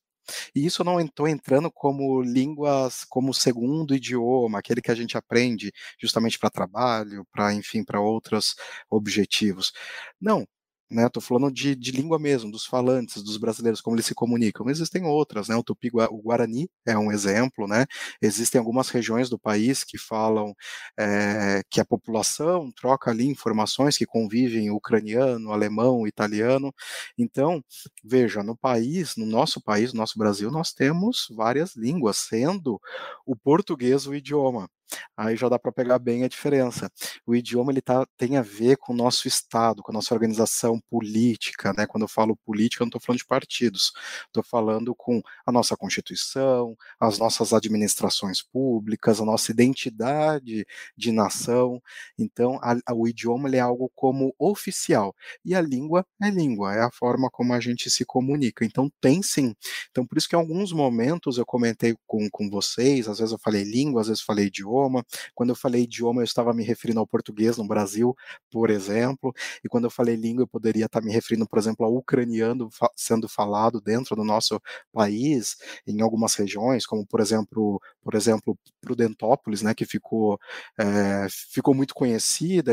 E 0.54 0.64
isso 0.66 0.84
não 0.84 1.00
estou 1.00 1.28
entrando 1.28 1.70
como 1.70 2.22
línguas, 2.22 3.04
como 3.04 3.34
segundo 3.34 3.94
idioma, 3.94 4.58
aquele 4.58 4.80
que 4.82 4.90
a 4.90 4.94
gente 4.94 5.16
aprende 5.16 5.72
justamente 6.00 6.38
para 6.38 6.50
trabalho, 6.50 7.26
para, 7.32 7.52
enfim, 7.54 7.84
para 7.84 8.00
outros 8.00 8.54
objetivos. 8.90 9.72
Não, 10.20 10.46
né? 10.90 11.06
Estou 11.06 11.22
falando 11.22 11.52
de, 11.52 11.74
de, 11.74 11.90
língua 11.92 12.18
mesmo, 12.18 12.50
dos 12.50 12.64
falantes, 12.64 13.22
dos 13.22 13.36
brasileiros, 13.36 13.80
como 13.80 13.96
eles 13.96 14.06
se 14.06 14.14
comunicam. 14.14 14.64
Mas 14.64 14.78
existem 14.78 15.04
outras, 15.04 15.48
né? 15.48 15.56
O 15.56 15.62
tupi, 15.62 15.90
o 15.92 16.22
guarani 16.22 16.68
é 16.86 16.96
um 16.96 17.12
exemplo, 17.12 17.66
né? 17.66 17.86
Existem 18.22 18.58
algumas 18.58 18.88
regiões 18.88 19.28
do 19.28 19.38
país 19.38 19.84
que 19.84 19.98
falam 19.98 20.54
é, 20.98 21.62
que 21.70 21.80
a 21.80 21.84
população 21.84 22.72
troca 22.72 23.10
ali 23.10 23.26
informações 23.26 23.96
que 23.98 24.06
convivem 24.06 24.70
ucraniano, 24.70 25.52
alemão, 25.52 26.06
italiano. 26.06 26.72
Então, 27.18 27.62
veja, 28.04 28.42
no 28.42 28.56
país, 28.56 29.16
no 29.16 29.26
nosso 29.26 29.60
país, 29.62 29.92
no 29.92 29.98
nosso 30.00 30.18
Brasil, 30.18 30.50
nós 30.50 30.72
temos 30.72 31.28
várias 31.30 31.76
línguas, 31.76 32.18
sendo 32.18 32.80
o 33.26 33.36
português 33.36 34.06
o 34.06 34.14
idioma. 34.14 34.68
Aí 35.16 35.36
já 35.36 35.48
dá 35.48 35.58
para 35.58 35.72
pegar 35.72 35.98
bem 35.98 36.24
a 36.24 36.28
diferença. 36.28 36.90
O 37.26 37.34
idioma 37.34 37.72
ele 37.72 37.80
tá, 37.80 38.06
tem 38.16 38.36
a 38.36 38.42
ver 38.42 38.76
com 38.76 38.92
o 38.92 38.96
nosso 38.96 39.26
Estado, 39.26 39.82
com 39.82 39.90
a 39.92 39.94
nossa 39.94 40.14
organização 40.14 40.80
política. 40.88 41.72
Né? 41.76 41.86
Quando 41.86 42.02
eu 42.02 42.08
falo 42.08 42.36
política, 42.36 42.82
eu 42.82 42.86
não 42.86 42.88
estou 42.88 43.00
falando 43.00 43.18
de 43.18 43.26
partidos, 43.26 43.92
estou 44.26 44.42
falando 44.42 44.94
com 44.94 45.20
a 45.44 45.52
nossa 45.52 45.76
Constituição, 45.76 46.76
as 47.00 47.18
nossas 47.18 47.52
administrações 47.52 48.42
públicas, 48.42 49.20
a 49.20 49.24
nossa 49.24 49.50
identidade 49.50 50.64
de 50.96 51.12
nação. 51.12 51.82
Então, 52.18 52.58
a, 52.62 52.76
a, 52.86 52.94
o 52.94 53.08
idioma 53.08 53.48
é 53.54 53.60
algo 53.60 53.90
como 53.94 54.34
oficial. 54.38 55.14
E 55.44 55.54
a 55.54 55.60
língua 55.60 56.06
é 56.22 56.30
língua, 56.30 56.74
é 56.74 56.80
a 56.82 56.90
forma 56.90 57.28
como 57.30 57.52
a 57.52 57.60
gente 57.60 57.90
se 57.90 58.04
comunica. 58.04 58.64
Então, 58.64 58.90
tem 59.00 59.22
sim. 59.22 59.54
Então, 59.90 60.06
por 60.06 60.16
isso 60.16 60.28
que 60.28 60.36
em 60.36 60.38
alguns 60.38 60.72
momentos 60.72 61.38
eu 61.38 61.46
comentei 61.46 61.96
com, 62.06 62.28
com 62.30 62.48
vocês, 62.48 63.08
às 63.08 63.18
vezes 63.18 63.32
eu 63.32 63.38
falei 63.38 63.64
língua, 63.64 64.00
às 64.00 64.08
vezes 64.08 64.22
falei 64.22 64.46
idioma 64.46 64.77
idioma. 64.78 65.04
Quando 65.34 65.50
eu 65.50 65.56
falei 65.56 65.82
idioma, 65.82 66.20
eu 66.20 66.24
estava 66.24 66.52
me 66.52 66.62
referindo 66.62 67.00
ao 67.00 67.06
português 67.06 67.56
no 67.56 67.66
Brasil, 67.66 68.16
por 68.50 68.70
exemplo. 68.70 69.32
E 69.64 69.68
quando 69.68 69.84
eu 69.84 69.90
falei 69.90 70.16
língua, 70.16 70.42
eu 70.42 70.48
poderia 70.48 70.86
estar 70.86 71.00
me 71.00 71.10
referindo, 71.12 71.46
por 71.46 71.58
exemplo, 71.58 71.84
ao 71.84 71.94
ucraniano 71.94 72.68
sendo 72.96 73.28
falado 73.28 73.80
dentro 73.80 74.14
do 74.16 74.24
nosso 74.24 74.60
país, 74.92 75.56
em 75.86 76.00
algumas 76.00 76.34
regiões, 76.34 76.86
como 76.86 77.06
por 77.06 77.20
exemplo, 77.20 77.80
por 78.02 78.14
exemplo, 78.14 78.58
Prudentópolis, 78.80 79.62
né, 79.62 79.74
que 79.74 79.84
ficou 79.84 80.38
é, 80.78 81.26
ficou 81.30 81.74
muito 81.74 81.94
conhecida, 81.94 82.72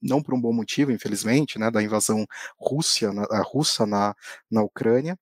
não 0.00 0.22
por 0.22 0.34
um 0.34 0.40
bom 0.40 0.52
motivo, 0.52 0.92
infelizmente, 0.92 1.58
né, 1.58 1.70
da 1.70 1.82
invasão 1.82 2.26
Rússia, 2.58 3.12
na, 3.12 3.26
russa 3.42 3.86
na, 3.86 4.14
na 4.50 4.62
Ucrânia. 4.62 5.18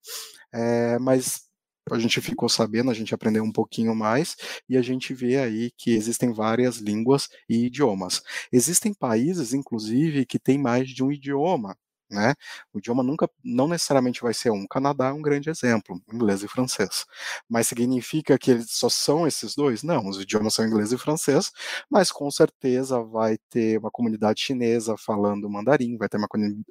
É, 0.53 0.99
mas 0.99 1.49
a 1.91 1.99
gente 1.99 2.21
ficou 2.21 2.49
sabendo, 2.49 2.91
a 2.91 2.95
gente 2.95 3.15
aprendeu 3.15 3.45
um 3.45 3.53
pouquinho 3.53 3.95
mais 3.95 4.37
e 4.69 4.77
a 4.77 4.83
gente 4.83 5.13
vê 5.13 5.39
aí 5.39 5.71
que 5.77 5.91
existem 5.91 6.33
várias 6.33 6.79
línguas 6.79 7.29
e 7.49 7.67
idiomas. 7.67 8.23
Existem 8.53 8.95
países, 8.95 9.53
inclusive, 9.53 10.25
que 10.25 10.39
têm 10.39 10.59
mais 10.59 10.89
de 10.89 11.03
um 11.05 11.13
idioma. 11.13 11.77
Né? 12.15 12.35
O 12.73 12.79
idioma 12.79 13.03
nunca, 13.03 13.29
não 13.45 13.69
necessariamente 13.69 14.23
vai 14.23 14.33
ser 14.35 14.51
um. 14.51 14.63
O 14.65 14.69
Canadá 14.69 15.09
é 15.09 15.13
um 15.13 15.21
grande 15.23 15.51
exemplo, 15.51 16.01
inglês 16.13 16.43
e 16.43 16.49
francês. 16.49 17.05
Mas 17.49 17.67
significa 17.69 18.39
que 18.39 18.51
eles 18.53 18.71
só 18.71 18.89
são 18.89 19.27
esses 19.27 19.55
dois? 19.55 19.83
Não, 19.83 20.09
os 20.09 20.21
idiomas 20.21 20.55
são 20.55 20.65
inglês 20.67 20.93
e 20.93 20.99
francês, 20.99 21.51
mas 21.91 22.11
com 22.13 22.31
certeza 22.31 23.03
vai 23.03 23.37
ter 23.51 23.79
uma 23.79 23.91
comunidade 23.91 24.41
chinesa 24.41 24.97
falando 24.97 25.49
mandarim, 25.51 25.97
vai 25.97 26.09
ter 26.09 26.17
uma 26.19 26.29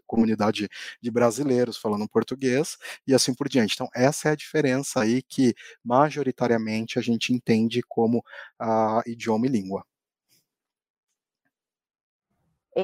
comunidade 0.07 0.69
de 1.01 1.11
brasileiros 1.11 1.77
falando 1.77 2.07
português 2.07 2.77
e 3.07 3.13
assim 3.13 3.33
por 3.33 3.49
diante. 3.49 3.73
Então, 3.75 3.87
essa 3.95 4.29
é 4.29 4.31
a 4.31 4.35
diferença 4.35 5.01
aí 5.01 5.21
que 5.21 5.53
majoritariamente 5.83 6.97
a 6.99 7.01
gente 7.01 7.33
entende 7.33 7.81
como 7.87 8.23
a 8.59 9.01
idioma 9.05 9.45
e 9.47 9.49
língua. 9.49 9.83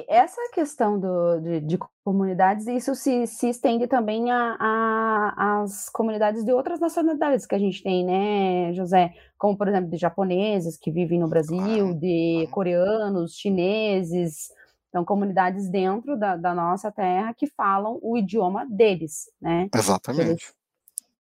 Essa 0.08 0.40
questão 0.54 1.00
do, 1.00 1.40
de, 1.40 1.62
de, 1.62 1.80
comunidades, 2.04 2.68
isso 2.68 2.94
se, 2.94 3.26
se 3.26 3.50
estende 3.50 3.88
também 3.88 4.26
às 4.32 5.90
comunidades 5.90 6.44
de 6.44 6.52
outras 6.52 6.80
nacionalidades 6.80 7.46
que 7.46 7.56
a 7.56 7.60
gente 7.60 7.82
tem, 7.82 8.06
né, 8.06 8.74
José? 8.74 9.14
Como, 9.38 9.58
por 9.58 9.68
exemplo, 9.68 9.90
de 9.90 9.98
japoneses 9.98 10.78
que 10.78 10.92
vivem 10.92 11.20
no 11.20 11.28
Brasil, 11.28 11.94
de 11.96 12.48
coreanos, 12.52 13.34
chineses, 13.34 14.50
então, 14.90 15.06
comunidades 15.06 15.70
dentro 15.70 16.18
da, 16.18 16.36
da 16.36 16.54
nossa 16.54 16.92
terra 16.92 17.34
que 17.34 17.48
falam 17.48 18.00
o 18.02 18.18
idioma 18.18 18.66
deles, 18.70 19.32
né? 19.40 19.70
Exatamente. 19.74 20.24
Que 20.24 20.30
eles, 20.32 20.54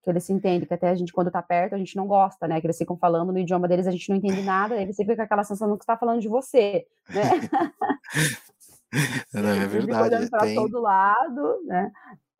eles 0.07 0.23
se 0.23 0.33
entendem, 0.33 0.67
que 0.67 0.73
até 0.73 0.89
a 0.89 0.95
gente, 0.95 1.13
quando 1.13 1.29
tá 1.29 1.41
perto, 1.41 1.75
a 1.75 1.77
gente 1.77 1.95
não 1.95 2.07
gosta, 2.07 2.47
né? 2.47 2.59
Que 2.59 2.65
eles 2.65 2.77
ficam 2.77 2.97
falando 2.97 3.31
no 3.31 3.39
idioma 3.39 3.67
deles, 3.67 3.85
a 3.85 3.91
gente 3.91 4.09
não 4.09 4.17
entende 4.17 4.41
nada, 4.41 4.75
aí 4.75 4.85
você 4.85 5.03
fica 5.03 5.17
com 5.17 5.21
aquela 5.21 5.43
sensação 5.43 5.77
que 5.77 5.83
está 5.83 5.95
falando 5.95 6.19
de 6.19 6.27
você, 6.27 6.87
né? 7.09 7.21
Não, 9.33 9.49
é 9.49 9.67
verdade. 9.67 10.15
olhando 10.15 10.29
para 10.29 10.45
tem... 10.45 10.55
todo 10.55 10.81
lado, 10.81 11.61
né? 11.65 11.91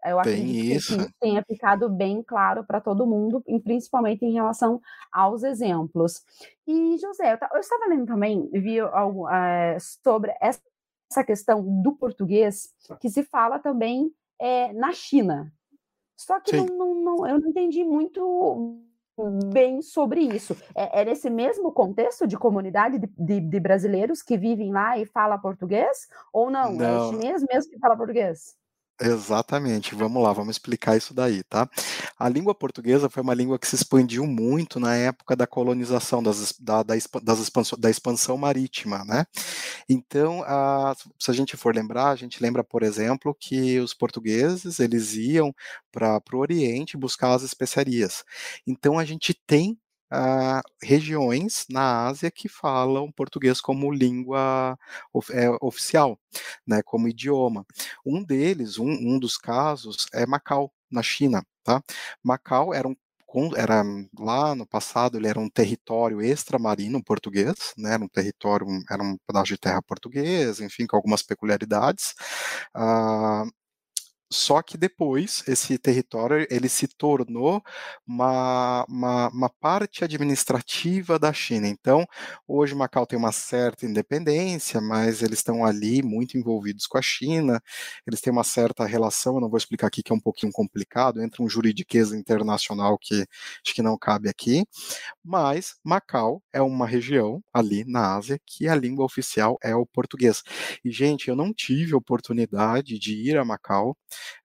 Eu 0.05 0.21
tem 0.21 0.33
acredito 0.33 0.77
isso. 0.77 0.97
que 0.97 1.13
tenha 1.19 1.43
ficado 1.43 1.89
bem 1.89 2.23
claro 2.23 2.63
para 2.63 2.79
todo 2.79 3.05
mundo, 3.05 3.43
principalmente 3.63 4.23
em 4.25 4.31
relação 4.31 4.81
aos 5.11 5.43
exemplos. 5.43 6.23
E, 6.65 6.97
José, 6.97 7.37
eu 7.53 7.59
estava 7.59 7.85
lendo 7.87 8.05
também, 8.05 8.49
vi 8.51 8.79
algo 8.79 9.27
é, 9.29 9.77
sobre 9.79 10.33
essa 10.39 11.23
questão 11.25 11.81
do 11.81 11.91
português, 11.93 12.73
que 13.01 13.09
se 13.09 13.23
fala 13.23 13.59
também 13.59 14.09
é, 14.39 14.71
na 14.71 14.93
China. 14.93 15.51
Só 16.15 16.39
que 16.39 16.55
não, 16.55 16.65
não, 16.65 16.95
não, 16.95 17.27
eu 17.27 17.39
não 17.39 17.49
entendi 17.49 17.83
muito 17.83 18.81
bem 19.51 19.81
sobre 19.81 20.21
isso. 20.21 20.55
É, 20.75 21.01
é 21.01 21.05
nesse 21.05 21.29
mesmo 21.29 21.71
contexto 21.71 22.27
de 22.27 22.37
comunidade 22.37 22.99
de, 22.99 23.09
de, 23.17 23.39
de, 23.39 23.59
brasileiros 23.59 24.21
que 24.21 24.37
vivem 24.37 24.71
lá 24.71 24.97
e 24.97 25.05
fala 25.05 25.37
português? 25.37 26.07
Ou 26.33 26.49
não? 26.49 26.73
não. 26.73 27.07
É 27.07 27.09
chinês 27.09 27.43
mesmo 27.49 27.71
que 27.71 27.79
fala 27.79 27.95
português? 27.95 28.58
Exatamente, 29.01 29.95
vamos 29.95 30.21
lá, 30.21 30.33
vamos 30.33 30.55
explicar 30.57 30.97
isso 30.97 31.13
daí, 31.13 31.41
tá? 31.43 31.69
A 32.17 32.27
língua 32.27 32.53
portuguesa 32.53 33.09
foi 33.09 33.23
uma 33.23 33.33
língua 33.33 33.57
que 33.57 33.65
se 33.65 33.75
expandiu 33.75 34.27
muito 34.27 34.77
na 34.77 34.93
época 34.93 35.37
da 35.37 35.47
colonização, 35.47 36.21
das, 36.21 36.53
da, 36.59 36.83
da, 36.83 36.95
das 37.23 37.39
expansão, 37.39 37.79
da 37.79 37.89
expansão 37.89 38.37
marítima, 38.37 39.05
né? 39.05 39.25
Então, 39.89 40.43
a, 40.45 40.95
se 41.19 41.31
a 41.31 41.33
gente 41.33 41.57
for 41.57 41.75
lembrar, 41.75 42.09
a 42.11 42.15
gente 42.17 42.41
lembra, 42.41 42.63
por 42.63 42.83
exemplo, 42.83 43.35
que 43.39 43.79
os 43.79 43.93
portugueses, 43.93 44.79
eles 44.79 45.13
iam 45.15 45.53
para 45.91 46.21
o 46.33 46.37
Oriente 46.37 46.97
buscar 46.97 47.33
as 47.33 47.43
especiarias. 47.43 48.23
Então, 48.67 48.99
a 48.99 49.05
gente 49.05 49.33
tem 49.47 49.77
uh, 50.11 50.61
regiões 50.83 51.65
na 51.69 52.07
Ásia 52.07 52.31
que 52.31 52.49
falam 52.49 53.11
português 53.11 53.61
como 53.61 53.91
língua 53.91 54.77
of, 55.13 55.31
é, 55.33 55.49
oficial, 55.61 56.19
né, 56.65 56.81
como 56.83 57.07
idioma. 57.07 57.65
Um 58.05 58.23
deles, 58.23 58.77
um, 58.77 58.89
um 58.89 59.19
dos 59.19 59.37
casos, 59.37 60.07
é 60.13 60.25
Macau, 60.25 60.71
na 60.91 61.03
China. 61.03 61.43
Tá? 61.63 61.81
Macau 62.23 62.73
era 62.73 62.87
um 62.87 62.95
era 63.55 63.83
lá 64.17 64.55
no 64.55 64.65
passado 64.65 65.15
ele 65.17 65.27
era 65.27 65.39
um 65.39 65.47
território 65.49 66.19
extramarino 66.19 67.03
português, 67.03 67.73
né, 67.77 67.93
era 67.93 68.03
um 68.03 68.07
território, 68.07 68.65
era 68.89 69.03
um 69.03 69.17
pedaço 69.27 69.49
de 69.49 69.57
terra 69.59 69.81
português, 69.83 70.59
enfim, 70.59 70.87
com 70.87 70.95
algumas 70.95 71.21
peculiaridades. 71.21 72.15
Uh, 72.75 73.47
só 74.31 74.61
que 74.61 74.77
depois 74.77 75.43
esse 75.47 75.77
território 75.77 76.45
ele 76.51 76.69
se 76.69 76.87
tornou 76.87 77.63
uma, 78.07 78.85
uma, 78.87 79.29
uma, 79.29 79.49
parte 79.49 80.03
administrativa 80.03 81.17
da 81.17 81.33
China. 81.33 81.67
Então, 81.67 82.05
hoje 82.47 82.75
Macau 82.75 83.05
tem 83.07 83.17
uma 83.17 83.31
certa 83.31 83.85
independência, 83.85 84.79
mas 84.79 85.23
eles 85.23 85.39
estão 85.39 85.65
ali 85.65 86.03
muito 86.03 86.37
envolvidos 86.37 86.85
com 86.85 86.97
a 86.97 87.01
China. 87.01 87.59
Eles 88.05 88.21
têm 88.21 88.31
uma 88.31 88.43
certa 88.43 88.85
relação, 88.85 89.35
eu 89.35 89.41
não 89.41 89.49
vou 89.49 89.57
explicar 89.57 89.87
aqui 89.87 90.03
que 90.03 90.11
é 90.11 90.15
um 90.15 90.19
pouquinho 90.19 90.51
complicado, 90.51 91.21
entre 91.21 91.41
um 91.41 91.49
juridiqueza 91.49 92.15
internacional 92.15 92.97
que 92.99 93.25
acho 93.65 93.73
que 93.73 93.81
não 93.81 93.97
cabe 93.97 94.29
aqui. 94.29 94.63
Mas 95.23 95.75
Macau 95.83 96.41
é 96.53 96.61
uma 96.61 96.85
região 96.85 97.41
ali 97.53 97.83
na 97.85 98.15
Ásia 98.15 98.39
que 98.45 98.67
a 98.67 98.75
língua 98.75 99.05
oficial 99.05 99.57
é 99.63 99.75
o 99.75 99.85
português. 99.85 100.43
E 100.85 100.91
gente, 100.91 101.29
eu 101.29 101.35
não 101.35 101.53
tive 101.53 101.95
oportunidade 101.95 102.99
de 102.99 103.13
ir 103.15 103.37
a 103.37 103.45
Macau 103.45 103.95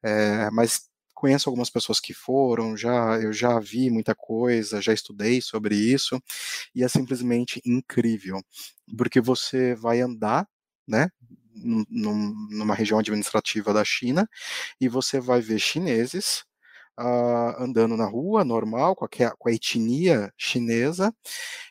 é, 0.02 0.50
mas 0.50 0.88
conheço 1.14 1.48
algumas 1.48 1.70
pessoas 1.70 2.00
que 2.00 2.12
foram, 2.12 2.76
já 2.76 3.18
eu 3.20 3.32
já 3.32 3.58
vi 3.58 3.88
muita 3.90 4.14
coisa, 4.14 4.82
já 4.82 4.92
estudei 4.92 5.40
sobre 5.40 5.74
isso 5.74 6.20
e 6.74 6.84
é 6.84 6.88
simplesmente 6.88 7.62
incrível, 7.64 8.42
porque 8.98 9.20
você 9.20 9.74
vai 9.74 10.00
andar, 10.00 10.46
né, 10.86 11.08
num, 11.54 11.84
numa 12.50 12.74
região 12.74 12.98
administrativa 12.98 13.72
da 13.72 13.84
China 13.84 14.28
e 14.80 14.88
você 14.88 15.20
vai 15.20 15.40
ver 15.40 15.58
chineses 15.58 16.44
Uh, 16.96 17.50
andando 17.60 17.96
na 17.96 18.06
rua, 18.06 18.44
normal, 18.44 18.94
com 18.94 19.04
a, 19.04 19.08
com 19.36 19.48
a, 19.48 19.52
etnia 19.52 20.32
chinesa, 20.38 21.12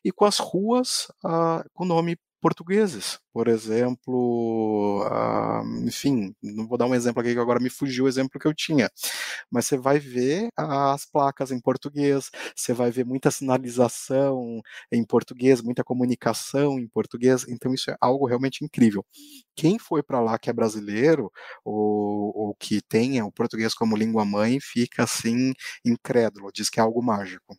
e 0.04 0.12
com 0.12 0.26
as 0.26 0.38
ruas 0.38 1.08
uh, 1.24 1.64
com 1.74 1.86
nome 1.86 2.18
portugueses. 2.44 3.20
Por 3.34 3.48
exemplo, 3.48 5.06
uh, 5.08 5.88
enfim, 5.88 6.36
não 6.44 6.68
vou 6.68 6.78
dar 6.78 6.86
um 6.88 6.94
exemplo 6.96 7.22
aqui 7.22 7.34
que 7.34 7.40
agora 7.40 7.60
me 7.60 7.70
fugiu 7.70 8.06
o 8.06 8.08
exemplo 8.08 8.40
que 8.40 8.46
eu 8.48 8.54
tinha, 8.54 8.90
mas 9.52 9.66
você 9.66 9.78
vai 9.78 10.00
ver 10.00 10.50
as 10.58 11.06
placas 11.06 11.52
em 11.52 11.60
português, 11.60 12.30
você 12.56 12.74
vai 12.74 12.92
ver 12.92 13.06
muita 13.06 13.32
sinalização 13.32 14.62
em 14.92 15.04
português, 15.06 15.62
muita 15.62 15.84
comunicação 15.84 16.80
em 16.80 16.88
português, 16.88 17.46
então 17.48 17.74
isso 17.74 17.90
é 17.92 17.96
algo 18.02 18.28
realmente 18.28 18.64
incrível. 18.66 19.06
Quem 19.56 19.80
foi 19.80 20.04
para 20.04 20.20
lá 20.22 20.38
que 20.38 20.50
é 20.50 20.54
brasileiro 20.54 21.32
ou, 21.64 22.34
ou 22.36 22.56
que 22.56 22.82
tenha 22.82 23.26
o 23.26 23.32
português 23.32 23.74
como 23.74 23.96
língua 23.98 24.26
mãe 24.26 24.60
fica 24.60 25.04
assim 25.04 25.54
incrédulo, 25.86 26.52
diz 26.54 26.70
que 26.70 26.80
é 26.80 26.84
algo 26.84 27.02
mágico. 27.02 27.56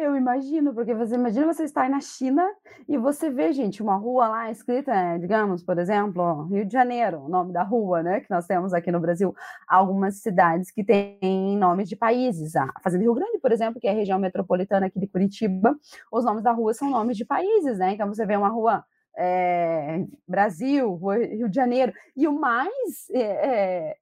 Eu 0.00 0.14
imagino, 0.14 0.72
porque 0.72 0.94
você 0.94 1.16
imagina 1.16 1.52
você 1.52 1.64
estar 1.64 1.90
na 1.90 2.00
China 2.00 2.48
e 2.88 2.96
você 2.96 3.28
vê, 3.30 3.52
gente, 3.52 3.82
uma 3.82 3.96
rua 3.96 4.28
lá 4.28 4.48
escrita, 4.48 4.92
é, 4.94 5.18
digamos, 5.18 5.64
por 5.64 5.76
exemplo, 5.76 6.44
Rio 6.44 6.64
de 6.64 6.72
Janeiro, 6.72 7.24
o 7.24 7.28
nome 7.28 7.52
da 7.52 7.64
rua, 7.64 8.00
né, 8.00 8.20
que 8.20 8.30
nós 8.30 8.46
temos 8.46 8.72
aqui 8.72 8.92
no 8.92 9.00
Brasil, 9.00 9.34
algumas 9.66 10.22
cidades 10.22 10.70
que 10.70 10.84
têm 10.84 11.58
nomes 11.58 11.88
de 11.88 11.96
países. 11.96 12.54
A 12.54 12.72
Fazenda 12.80 13.02
Rio 13.02 13.12
Grande, 13.12 13.40
por 13.40 13.50
exemplo, 13.50 13.80
que 13.80 13.88
é 13.88 13.90
a 13.90 13.94
região 13.94 14.20
metropolitana 14.20 14.86
aqui 14.86 15.00
de 15.00 15.08
Curitiba, 15.08 15.76
os 16.12 16.24
nomes 16.24 16.44
da 16.44 16.52
rua 16.52 16.72
são 16.74 16.88
nomes 16.88 17.16
de 17.16 17.24
países, 17.24 17.76
né? 17.76 17.94
Então 17.94 18.06
você 18.06 18.24
vê 18.24 18.36
uma 18.36 18.50
rua 18.50 18.84
é, 19.16 20.06
Brasil, 20.28 20.94
Rio 20.94 21.48
de 21.48 21.56
Janeiro, 21.56 21.92
e 22.16 22.28
o 22.28 22.38
mais 22.38 23.10
é, 23.12 23.96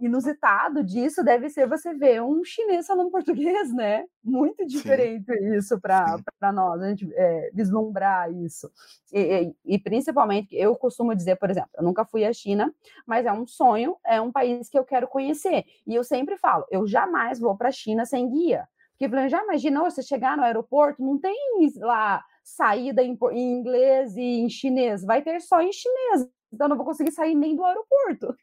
inusitado 0.00 0.82
disso 0.82 1.22
deve 1.24 1.48
ser 1.48 1.66
você 1.66 1.94
ver 1.94 2.22
um 2.22 2.44
chinês 2.44 2.86
falando 2.86 3.10
português, 3.12 3.72
né? 3.72 4.04
Muito 4.22 4.66
diferente 4.66 5.32
Sim. 5.32 5.56
isso 5.56 5.80
para 5.80 6.52
nós, 6.52 6.82
a 6.82 6.88
gente 6.88 7.08
é, 7.14 7.50
vislumbrar 7.52 8.30
isso. 8.32 8.70
E, 9.12 9.20
e, 9.64 9.74
e, 9.74 9.78
principalmente, 9.78 10.54
eu 10.54 10.74
costumo 10.76 11.14
dizer, 11.14 11.36
por 11.36 11.50
exemplo, 11.50 11.70
eu 11.76 11.84
nunca 11.84 12.04
fui 12.04 12.24
à 12.24 12.32
China, 12.32 12.72
mas 13.06 13.26
é 13.26 13.32
um 13.32 13.46
sonho, 13.46 13.96
é 14.04 14.20
um 14.20 14.32
país 14.32 14.68
que 14.68 14.78
eu 14.78 14.84
quero 14.84 15.08
conhecer. 15.08 15.64
E 15.86 15.94
eu 15.94 16.04
sempre 16.04 16.36
falo, 16.36 16.64
eu 16.70 16.86
jamais 16.86 17.38
vou 17.38 17.56
para 17.56 17.68
a 17.68 17.72
China 17.72 18.04
sem 18.04 18.28
guia. 18.28 18.68
Porque 18.98 19.28
já 19.28 19.42
imaginou 19.42 19.84
você 19.84 20.02
chegar 20.02 20.36
no 20.36 20.42
aeroporto, 20.42 21.02
não 21.02 21.18
tem 21.18 21.36
lá 21.78 22.24
saída 22.42 23.02
em, 23.02 23.18
em 23.32 23.58
inglês 23.58 24.16
e 24.16 24.40
em 24.40 24.48
chinês, 24.48 25.04
vai 25.04 25.20
ter 25.20 25.40
só 25.40 25.60
em 25.60 25.72
chinês. 25.72 26.28
Então, 26.52 26.66
eu 26.66 26.68
não 26.70 26.76
vou 26.76 26.86
conseguir 26.86 27.12
sair 27.12 27.34
nem 27.34 27.54
do 27.54 27.64
aeroporto. 27.64 28.34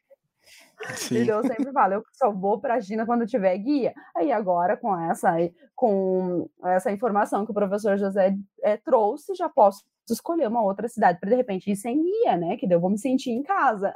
Sim. 0.96 1.22
Então, 1.22 1.38
eu 1.38 1.46
sempre 1.46 1.72
falo, 1.72 1.94
eu 1.94 2.04
só 2.12 2.30
vou 2.30 2.60
para 2.60 2.74
a 2.74 2.80
China 2.80 3.06
quando 3.06 3.26
tiver 3.26 3.56
guia. 3.58 3.94
Aí 4.14 4.30
agora, 4.30 4.76
com 4.76 4.94
essa, 4.98 5.34
com 5.74 6.48
essa 6.64 6.90
informação 6.90 7.44
que 7.44 7.50
o 7.50 7.54
professor 7.54 7.96
José 7.96 8.36
é, 8.62 8.76
trouxe, 8.76 9.34
já 9.34 9.48
posso 9.48 9.84
escolher 10.10 10.48
uma 10.48 10.62
outra 10.62 10.88
cidade 10.88 11.18
para 11.18 11.30
de 11.30 11.36
repente 11.36 11.70
ir 11.70 11.76
sem 11.76 12.02
guia, 12.02 12.36
né? 12.36 12.56
Que 12.56 12.66
daí 12.66 12.76
eu 12.76 12.80
vou 12.80 12.90
me 12.90 12.98
sentir 12.98 13.30
em 13.30 13.42
casa. 13.42 13.94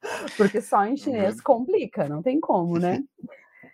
Porque 0.36 0.60
só 0.60 0.84
em 0.84 0.96
chinês 0.96 1.36
uhum. 1.36 1.42
complica, 1.42 2.08
não 2.08 2.22
tem 2.22 2.40
como, 2.40 2.78
né? 2.78 3.02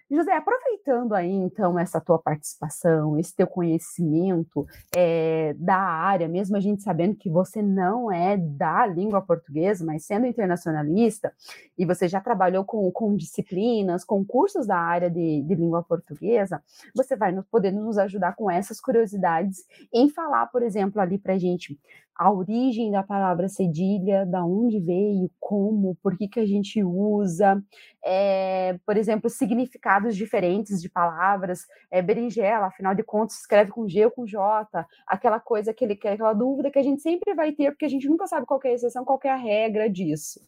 José, 0.08 0.36
aproveitando 0.36 1.14
aí 1.14 1.32
então 1.32 1.76
essa 1.76 2.00
tua 2.00 2.16
participação, 2.16 3.18
esse 3.18 3.34
teu 3.34 3.46
conhecimento 3.46 4.64
é, 4.94 5.52
da 5.54 5.78
área, 5.78 6.28
mesmo 6.28 6.56
a 6.56 6.60
gente 6.60 6.80
sabendo 6.82 7.16
que 7.16 7.28
você 7.28 7.60
não 7.60 8.10
é 8.10 8.36
da 8.36 8.86
língua 8.86 9.20
portuguesa, 9.20 9.84
mas 9.84 10.04
sendo 10.04 10.26
internacionalista, 10.26 11.32
e 11.76 11.84
você 11.84 12.06
já 12.06 12.20
trabalhou 12.20 12.64
com, 12.64 12.88
com 12.92 13.16
disciplinas, 13.16 14.04
com 14.04 14.24
cursos 14.24 14.64
da 14.64 14.78
área 14.78 15.10
de, 15.10 15.42
de 15.42 15.54
língua 15.56 15.82
portuguesa, 15.82 16.62
você 16.94 17.16
vai 17.16 17.36
poder 17.50 17.72
nos 17.72 17.98
ajudar 17.98 18.36
com 18.36 18.48
essas 18.48 18.80
curiosidades 18.80 19.64
em 19.92 20.08
falar, 20.08 20.46
por 20.46 20.62
exemplo, 20.62 21.00
ali 21.00 21.18
para 21.18 21.36
gente 21.36 21.76
a 22.18 22.30
origem 22.30 22.90
da 22.90 23.02
palavra 23.02 23.48
cedilha, 23.48 24.24
da 24.24 24.44
onde 24.44 24.80
veio, 24.80 25.30
como, 25.38 25.96
por 26.02 26.16
que, 26.16 26.26
que 26.26 26.40
a 26.40 26.46
gente 26.46 26.82
usa, 26.82 27.62
é, 28.04 28.78
por 28.86 28.96
exemplo, 28.96 29.28
significados 29.28 30.16
diferentes 30.16 30.80
de 30.80 30.88
palavras, 30.88 31.66
é, 31.90 32.00
berinjela, 32.00 32.66
afinal 32.66 32.94
de 32.94 33.02
contas, 33.02 33.38
escreve 33.40 33.70
com 33.70 33.86
G 33.86 34.06
ou 34.06 34.10
com 34.10 34.26
J, 34.26 34.86
aquela 35.06 35.38
coisa, 35.38 35.70
aquele, 35.70 35.92
aquela 35.92 36.32
dúvida 36.32 36.70
que 36.70 36.78
a 36.78 36.82
gente 36.82 37.02
sempre 37.02 37.34
vai 37.34 37.52
ter, 37.52 37.70
porque 37.70 37.84
a 37.84 37.90
gente 37.90 38.08
nunca 38.08 38.26
sabe 38.26 38.46
qual 38.46 38.60
é 38.64 38.68
a 38.68 38.74
exceção, 38.74 39.04
qual 39.04 39.20
é 39.24 39.28
a 39.28 39.36
regra 39.36 39.90
disso. 39.90 40.40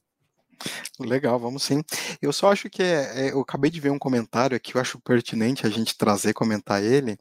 Legal, 1.01 1.39
vamos 1.39 1.63
sim. 1.63 1.81
Eu 2.21 2.33
só 2.33 2.51
acho 2.51 2.69
que 2.69 2.83
é, 2.83 3.29
é, 3.29 3.33
eu 3.33 3.41
acabei 3.41 3.71
de 3.71 3.79
ver 3.81 3.91
um 3.91 3.99
comentário 3.99 4.57
aqui, 4.57 4.75
eu 4.75 4.81
acho 4.81 4.99
pertinente 4.99 5.65
a 5.65 5.71
gente 5.71 5.97
trazer, 5.97 6.33
comentar 6.35 6.83
ele, 6.83 7.17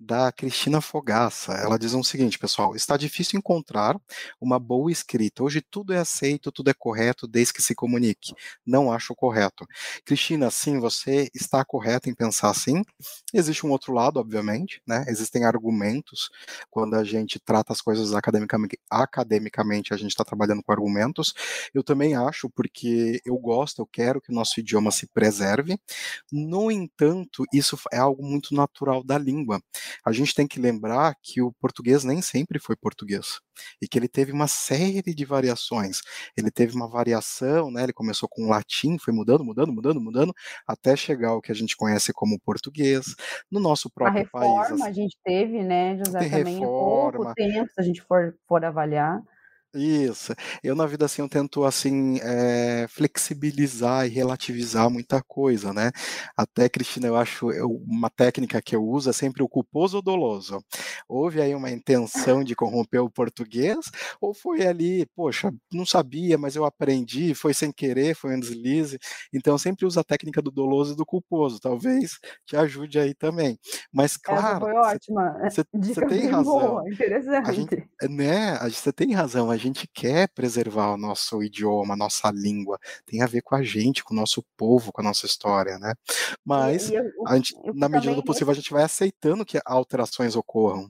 da 0.00 0.32
Cristina 0.32 0.80
Fogaça. 0.80 1.52
Ela 1.52 1.78
diz 1.78 1.92
o 1.92 2.02
seguinte, 2.02 2.38
pessoal: 2.38 2.74
está 2.74 2.96
difícil 2.96 3.38
encontrar 3.38 4.00
uma 4.40 4.58
boa 4.58 4.90
escrita. 4.90 5.42
Hoje 5.42 5.60
tudo 5.60 5.92
é 5.92 5.98
aceito, 5.98 6.50
tudo 6.50 6.70
é 6.70 6.74
correto, 6.74 7.26
desde 7.26 7.52
que 7.52 7.62
se 7.62 7.74
comunique. 7.74 8.32
Não 8.66 8.90
acho 8.90 9.14
correto. 9.14 9.66
Cristina, 10.06 10.50
sim, 10.50 10.80
você 10.80 11.28
está 11.34 11.62
correta 11.64 12.08
em 12.08 12.14
pensar 12.14 12.48
assim. 12.48 12.82
Existe 13.34 13.66
um 13.66 13.70
outro 13.70 13.92
lado, 13.92 14.18
obviamente, 14.18 14.80
né? 14.86 15.04
Existem 15.06 15.44
argumentos 15.44 16.30
quando 16.70 16.94
a 16.94 17.04
gente 17.04 17.38
trata 17.38 17.74
as 17.74 17.82
coisas 17.82 18.14
academicamente, 18.14 18.78
academicamente 18.90 19.92
a 19.92 19.98
gente 19.98 20.12
está 20.12 20.24
trabalhando 20.24 20.62
com 20.62 20.72
argumentos. 20.72 21.34
Eu 21.74 21.82
também 21.82 22.14
acho, 22.16 22.48
porque 22.48 23.17
eu 23.24 23.36
gosto, 23.36 23.80
eu 23.80 23.86
quero 23.86 24.20
que 24.20 24.30
o 24.30 24.34
nosso 24.34 24.60
idioma 24.60 24.90
se 24.90 25.06
preserve. 25.06 25.78
No 26.32 26.70
entanto, 26.70 27.44
isso 27.52 27.78
é 27.92 27.98
algo 27.98 28.24
muito 28.24 28.54
natural 28.54 29.02
da 29.02 29.18
língua. 29.18 29.60
A 30.04 30.12
gente 30.12 30.34
tem 30.34 30.46
que 30.46 30.60
lembrar 30.60 31.14
que 31.22 31.42
o 31.42 31.52
português 31.52 32.04
nem 32.04 32.22
sempre 32.22 32.58
foi 32.58 32.76
português 32.76 33.40
e 33.80 33.88
que 33.88 33.98
ele 33.98 34.08
teve 34.08 34.32
uma 34.32 34.46
série 34.46 35.02
de 35.02 35.24
variações. 35.24 36.00
Ele 36.36 36.50
teve 36.50 36.74
uma 36.74 36.88
variação, 36.88 37.70
né? 37.70 37.82
Ele 37.82 37.92
começou 37.92 38.28
com 38.28 38.46
o 38.46 38.48
latim, 38.48 38.98
foi 38.98 39.12
mudando, 39.12 39.44
mudando, 39.44 39.72
mudando, 39.72 40.00
mudando, 40.00 40.34
até 40.66 40.96
chegar 40.96 41.30
ao 41.30 41.40
que 41.40 41.52
a 41.52 41.54
gente 41.54 41.76
conhece 41.76 42.12
como 42.12 42.40
português. 42.40 43.14
No 43.50 43.60
nosso 43.60 43.90
próprio 43.90 44.20
a 44.20 44.22
reforma 44.22 44.68
país. 44.68 44.82
a 44.82 44.92
gente 44.92 45.16
teve, 45.24 45.62
né, 45.62 45.96
José, 45.96 46.18
também 46.18 46.58
reforma. 46.58 47.08
há 47.08 47.12
pouco 47.12 47.34
tempo, 47.34 47.72
se 47.72 47.80
a 47.80 47.82
gente 47.82 48.02
for, 48.02 48.36
for 48.46 48.64
avaliar. 48.64 49.20
Isso. 49.74 50.32
Eu 50.62 50.74
na 50.74 50.86
vida, 50.86 51.04
assim, 51.04 51.20
eu 51.20 51.28
tento, 51.28 51.62
assim, 51.62 52.18
eh, 52.22 52.86
flexibilizar 52.88 54.06
e 54.06 54.08
relativizar 54.08 54.88
muita 54.88 55.22
coisa, 55.22 55.74
né. 55.74 55.90
Até, 56.34 56.70
Cristina, 56.70 57.06
eu 57.06 57.14
acho 57.16 57.52
eu 57.52 57.68
uma 57.86 58.08
técnica 58.08 58.62
que 58.62 58.74
eu 58.74 58.82
uso 58.82 59.10
é 59.10 59.12
sempre 59.12 59.42
o 59.42 59.48
culposo 59.48 59.98
ou 59.98 60.02
doloso. 60.02 60.58
Houve 61.06 61.42
aí 61.42 61.54
uma 61.54 61.70
intenção 61.70 62.42
de 62.42 62.54
corromper 62.56 63.02
o 63.02 63.10
português, 63.10 63.76
ou 64.22 64.32
foi 64.32 64.66
ali, 64.66 65.04
poxa, 65.14 65.52
não 65.70 65.84
sabia, 65.84 66.38
mas 66.38 66.56
eu 66.56 66.64
aprendi, 66.64 67.34
foi 67.34 67.52
sem 67.52 67.70
querer, 67.70 68.14
foi 68.16 68.34
um 68.34 68.40
deslize. 68.40 68.98
Então 69.34 69.52
eu 69.54 69.58
sempre 69.58 69.84
uso 69.84 70.00
a 70.00 70.04
técnica 70.04 70.40
do 70.40 70.50
doloso 70.50 70.94
e 70.94 70.96
do 70.96 71.04
culposo, 71.04 71.60
talvez 71.60 72.18
te 72.46 72.56
ajude 72.56 72.98
aí 72.98 73.14
também. 73.14 73.58
Mas 73.92 74.16
Essa 74.28 74.54
claro, 74.56 74.58
foi 74.58 74.72
ótima, 74.74 75.36
você 75.42 75.64
tem 76.02 76.26
razão. 76.26 76.80
boa, 76.80 76.88
A 77.42 77.52
gente 77.52 77.70
interessante. 77.70 77.88
né, 78.10 78.58
você 78.70 78.92
tem 78.92 79.14
razão, 79.14 79.50
a 79.50 79.57
gente 79.58 79.88
quer 79.92 80.28
preservar 80.28 80.92
o 80.92 80.96
nosso 80.96 81.42
idioma, 81.42 81.94
a 81.94 81.96
nossa 81.96 82.30
língua, 82.30 82.78
tem 83.04 83.22
a 83.22 83.26
ver 83.26 83.42
com 83.42 83.54
a 83.54 83.62
gente, 83.62 84.04
com 84.04 84.14
o 84.14 84.16
nosso 84.16 84.42
povo, 84.56 84.92
com 84.92 85.00
a 85.00 85.04
nossa 85.04 85.26
história, 85.26 85.78
né. 85.78 85.94
Mas, 86.44 86.90
eu 86.90 87.04
a 87.26 87.36
gente 87.36 87.54
que 87.54 87.72
na 87.74 87.88
medida 87.88 88.14
do 88.14 88.22
possível, 88.22 88.52
a 88.52 88.54
nesse 88.54 88.60
gente 88.60 88.72
vai 88.72 88.82
aceitando 88.82 89.44
que 89.44 89.60
alterações 89.64 90.36
ocorram. 90.36 90.88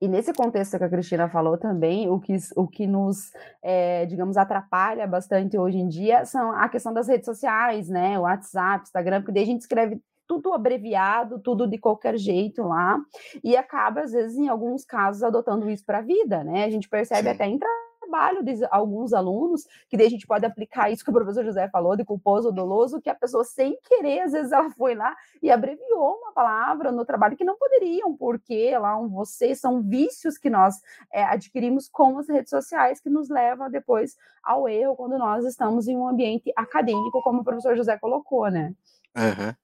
E 0.00 0.08
nesse 0.08 0.32
contexto 0.32 0.76
que 0.76 0.84
a 0.84 0.88
Cristina 0.88 1.28
falou 1.28 1.56
também, 1.56 2.08
o 2.10 2.18
que 2.18 2.36
o 2.56 2.66
que 2.66 2.86
nos, 2.88 3.30
eh, 3.62 4.04
digamos, 4.06 4.36
atrapalha 4.36 5.06
bastante 5.06 5.56
hoje 5.56 5.78
em 5.78 5.88
dia 5.88 6.24
são 6.24 6.50
a 6.50 6.68
questão 6.68 6.92
das 6.92 7.06
redes 7.06 7.24
sociais, 7.24 7.88
né, 7.88 8.18
o 8.18 8.22
WhatsApp, 8.22 8.82
Instagram, 8.82 9.20
porque 9.20 9.32
daí 9.32 9.44
a 9.44 9.46
gente 9.46 9.60
escreve 9.60 10.00
tudo 10.40 10.52
abreviado, 10.54 11.38
tudo 11.40 11.66
de 11.66 11.78
qualquer 11.78 12.16
jeito 12.16 12.62
lá, 12.62 12.98
e 13.44 13.56
acaba, 13.56 14.02
às 14.02 14.12
vezes, 14.12 14.38
em 14.38 14.48
alguns 14.48 14.84
casos, 14.84 15.22
adotando 15.22 15.68
isso 15.70 15.84
pra 15.84 16.00
vida, 16.00 16.42
né. 16.44 16.64
A 16.64 16.70
gente 16.70 16.88
percebe 16.88 17.28
Sim. 17.28 17.34
até 17.34 17.46
em 17.46 17.58
trabalho 17.58 18.42
de 18.44 18.66
alguns 18.70 19.12
alunos, 19.14 19.64
que 19.88 19.96
daí 19.96 20.06
a 20.06 20.10
gente 20.10 20.26
pode 20.26 20.44
aplicar 20.44 20.90
isso 20.90 21.02
que 21.04 21.10
o 21.10 21.14
professor 21.14 21.44
José 21.44 21.68
falou, 21.70 21.96
de 21.96 22.04
culposo 22.04 22.48
ou 22.48 22.54
doloso, 22.54 23.00
que 23.00 23.08
a 23.08 23.14
pessoa 23.14 23.42
sem 23.44 23.78
querer, 23.88 24.20
às 24.20 24.32
vezes, 24.32 24.52
ela 24.52 24.70
foi 24.70 24.94
lá 24.94 25.14
e 25.42 25.50
abreviou 25.50 26.18
uma 26.18 26.32
palavra 26.32 26.92
no 26.92 27.04
trabalho 27.06 27.36
que 27.36 27.44
não 27.44 27.56
poderiam, 27.56 28.14
porque 28.16 28.76
lá 28.78 28.98
um 28.98 29.08
você 29.08 29.54
são 29.54 29.80
vícios 29.82 30.36
que 30.38 30.50
nós, 30.50 30.74
eh, 31.12 31.24
adquirimos 31.24 31.88
com 31.88 32.18
as 32.18 32.28
redes 32.28 32.50
sociais, 32.50 33.00
que 33.00 33.08
nos 33.10 33.28
leva 33.30 33.70
depois 33.70 34.16
ao 34.44 34.68
erro, 34.68 34.96
quando 34.96 35.16
nós 35.18 35.44
estamos 35.46 35.88
em 35.88 35.96
um 35.96 36.06
ambiente 36.06 36.52
acadêmico, 36.56 37.20
como 37.22 37.40
o 37.40 37.44
professor 37.44 37.76
José 37.76 37.96
colocou, 37.98 38.50
né. 38.50 38.74
Aham. 39.14 39.54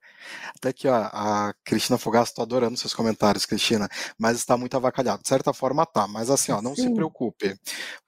Até 0.57 0.71
aqui, 0.71 0.89
ó, 0.89 0.95
a 1.13 1.55
Cristina 1.65 1.99
Fogaça, 1.99 2.35
tô 2.35 2.43
adorando 2.43 2.77
seus 2.79 2.95
comentários, 2.95 3.47
Cristina, 3.47 3.89
mas 4.19 4.37
está 4.39 4.57
muito 4.57 4.77
avacalhado. 4.77 5.23
De 5.23 5.29
certa 5.29 5.53
forma 5.55 5.87
tá, 5.87 6.09
mas 6.09 6.31
assim, 6.31 6.53
ó, 6.53 6.63
não 6.63 6.77
se 6.77 6.83
Sim. 6.83 6.95
preocupe, 6.95 7.57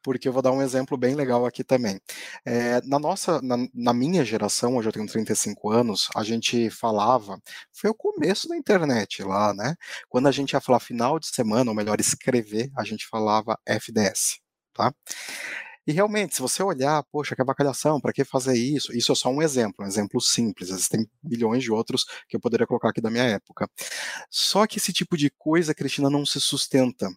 porque 0.02 0.28
eu 0.28 0.32
vou 0.34 0.42
dar 0.42 0.52
um 0.52 0.62
exemplo 0.62 0.96
bem 0.98 1.14
legal 1.14 1.46
aqui 1.46 1.64
também. 1.64 2.00
Eh, 2.46 2.80
na 2.84 2.98
nossa 2.98 3.40
na 3.42 3.56
na 3.74 3.94
minha 3.94 4.24
geração, 4.24 4.76
hoje 4.76 4.88
eu 4.88 4.92
tenho 4.92 5.06
35 5.06 5.70
anos, 5.70 6.08
a 6.16 6.24
gente 6.24 6.70
falava 6.70 7.38
foi 7.72 7.90
o 7.90 7.94
começo 7.94 8.48
da 8.48 8.56
internet 8.56 9.22
lá, 9.24 9.54
né, 9.54 9.76
quando 10.08 10.28
a 10.28 10.32
gente 10.32 10.52
ia 10.54 10.60
falar 10.60 10.80
final 10.80 11.18
de 11.20 11.28
semana, 11.28 11.70
ou 11.70 11.76
melhor, 11.76 12.00
escrever, 12.00 12.70
a 12.76 12.84
gente 12.84 13.06
falava 13.08 13.58
FDS, 13.66 14.38
tá. 14.74 14.92
E 15.86 15.92
realmente, 15.92 16.34
se 16.34 16.42
você 16.42 16.62
olhar, 16.62 17.02
poxa, 17.10 17.34
que 17.34 17.42
avacalhação, 17.42 18.00
pra 18.00 18.12
que 18.12 18.24
fazer 18.24 18.56
isso? 18.56 18.96
Isso 18.96 19.12
é 19.12 19.14
só 19.14 19.30
um 19.30 19.42
exemplo, 19.42 19.84
um 19.84 19.88
exemplo 19.88 20.20
simples, 20.20 20.70
existem 20.70 21.08
milhões 21.22 21.62
de 21.62 21.72
outros 21.72 22.04
que 22.28 22.36
eu 22.36 22.40
poderia 22.40 22.66
colocar 22.66 22.90
aqui 22.90 23.00
da 23.00 23.10
minha 23.10 23.24
época. 23.24 23.68
Só 24.30 24.66
que 24.66 24.78
esse 24.78 24.92
tipo 24.92 25.16
de 25.16 25.30
coisa, 25.30 25.74
Cristina, 25.74 26.10
não 26.10 26.26
se 26.26 26.40
sustenta. 26.40 27.10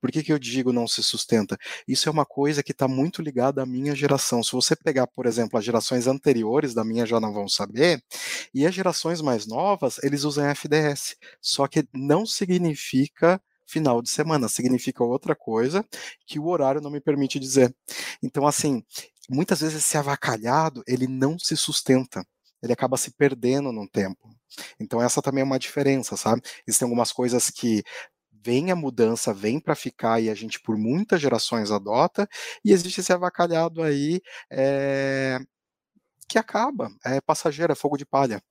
Por 0.00 0.10
que 0.10 0.22
que 0.22 0.32
eu 0.32 0.38
digo 0.38 0.72
não 0.72 0.86
se 0.86 1.02
sustenta? 1.02 1.56
Isso 1.86 2.08
é 2.08 2.12
uma 2.12 2.24
coisa 2.24 2.62
que 2.62 2.74
tá 2.74 2.86
muito 2.88 3.22
ligada 3.22 3.62
à 3.62 3.66
minha 3.66 3.94
geração. 3.94 4.42
Se 4.42 4.52
você 4.52 4.76
pegar, 4.76 5.06
por 5.06 5.26
exemplo, 5.26 5.58
as 5.58 5.64
gerações 5.64 6.06
anteriores 6.06 6.74
da 6.74 6.84
minha 6.84 7.06
já 7.06 7.20
não 7.20 7.32
vão 7.32 7.48
saber, 7.48 8.02
e 8.54 8.66
as 8.66 8.74
gerações 8.74 9.20
mais 9.20 9.46
novas, 9.46 9.98
eles 10.02 10.24
usam 10.24 10.46
FDS, 10.46 11.16
só 11.40 11.66
que 11.66 11.86
não 11.92 12.24
significa 12.26 13.40
final 13.66 14.02
de 14.02 14.10
semana, 14.10 14.48
significa 14.48 15.04
outra 15.04 15.34
coisa, 15.36 15.84
que 16.26 16.38
o 16.38 16.46
horário 16.48 16.80
não 16.80 16.90
me 16.90 17.00
permite 17.00 17.38
dizer. 17.38 17.74
Então, 18.22 18.46
assim, 18.46 18.82
muitas 19.28 19.60
vezes 19.60 19.78
esse 19.78 19.96
avacalhado, 19.98 20.82
ele 20.86 21.06
não 21.06 21.38
se 21.38 21.56
sustenta, 21.56 22.24
ele 22.62 22.72
acaba 22.72 22.96
se 22.96 23.10
perdendo 23.12 23.72
no 23.72 23.88
tempo. 23.88 24.30
Então 24.80 25.02
essa 25.02 25.20
também 25.22 25.42
é 25.42 25.44
uma 25.44 25.58
diferença, 25.58 26.16
sabe. 26.16 26.42
Existem 26.66 26.86
algumas 26.86 27.12
coisas 27.12 27.50
que 27.50 27.82
vem 28.32 28.70
a 28.70 28.76
mudança, 28.76 29.34
vem 29.34 29.60
pra 29.60 29.74
ficar 29.74 30.20
e 30.20 30.30
a 30.30 30.34
gente 30.34 30.60
por 30.60 30.76
muitas 30.78 31.20
gerações 31.20 31.70
adota, 31.72 32.28
e 32.64 32.72
existe 32.72 33.00
esse 33.00 33.12
avacalhado 33.12 33.82
aí, 33.82 34.20
eh, 34.50 35.38
que 36.28 36.38
acaba, 36.38 36.90
é 37.04 37.20
passageiro, 37.20 37.72
é 37.72 37.76
fogo 37.76 37.96
de 37.98 38.06
palha. 38.06 38.42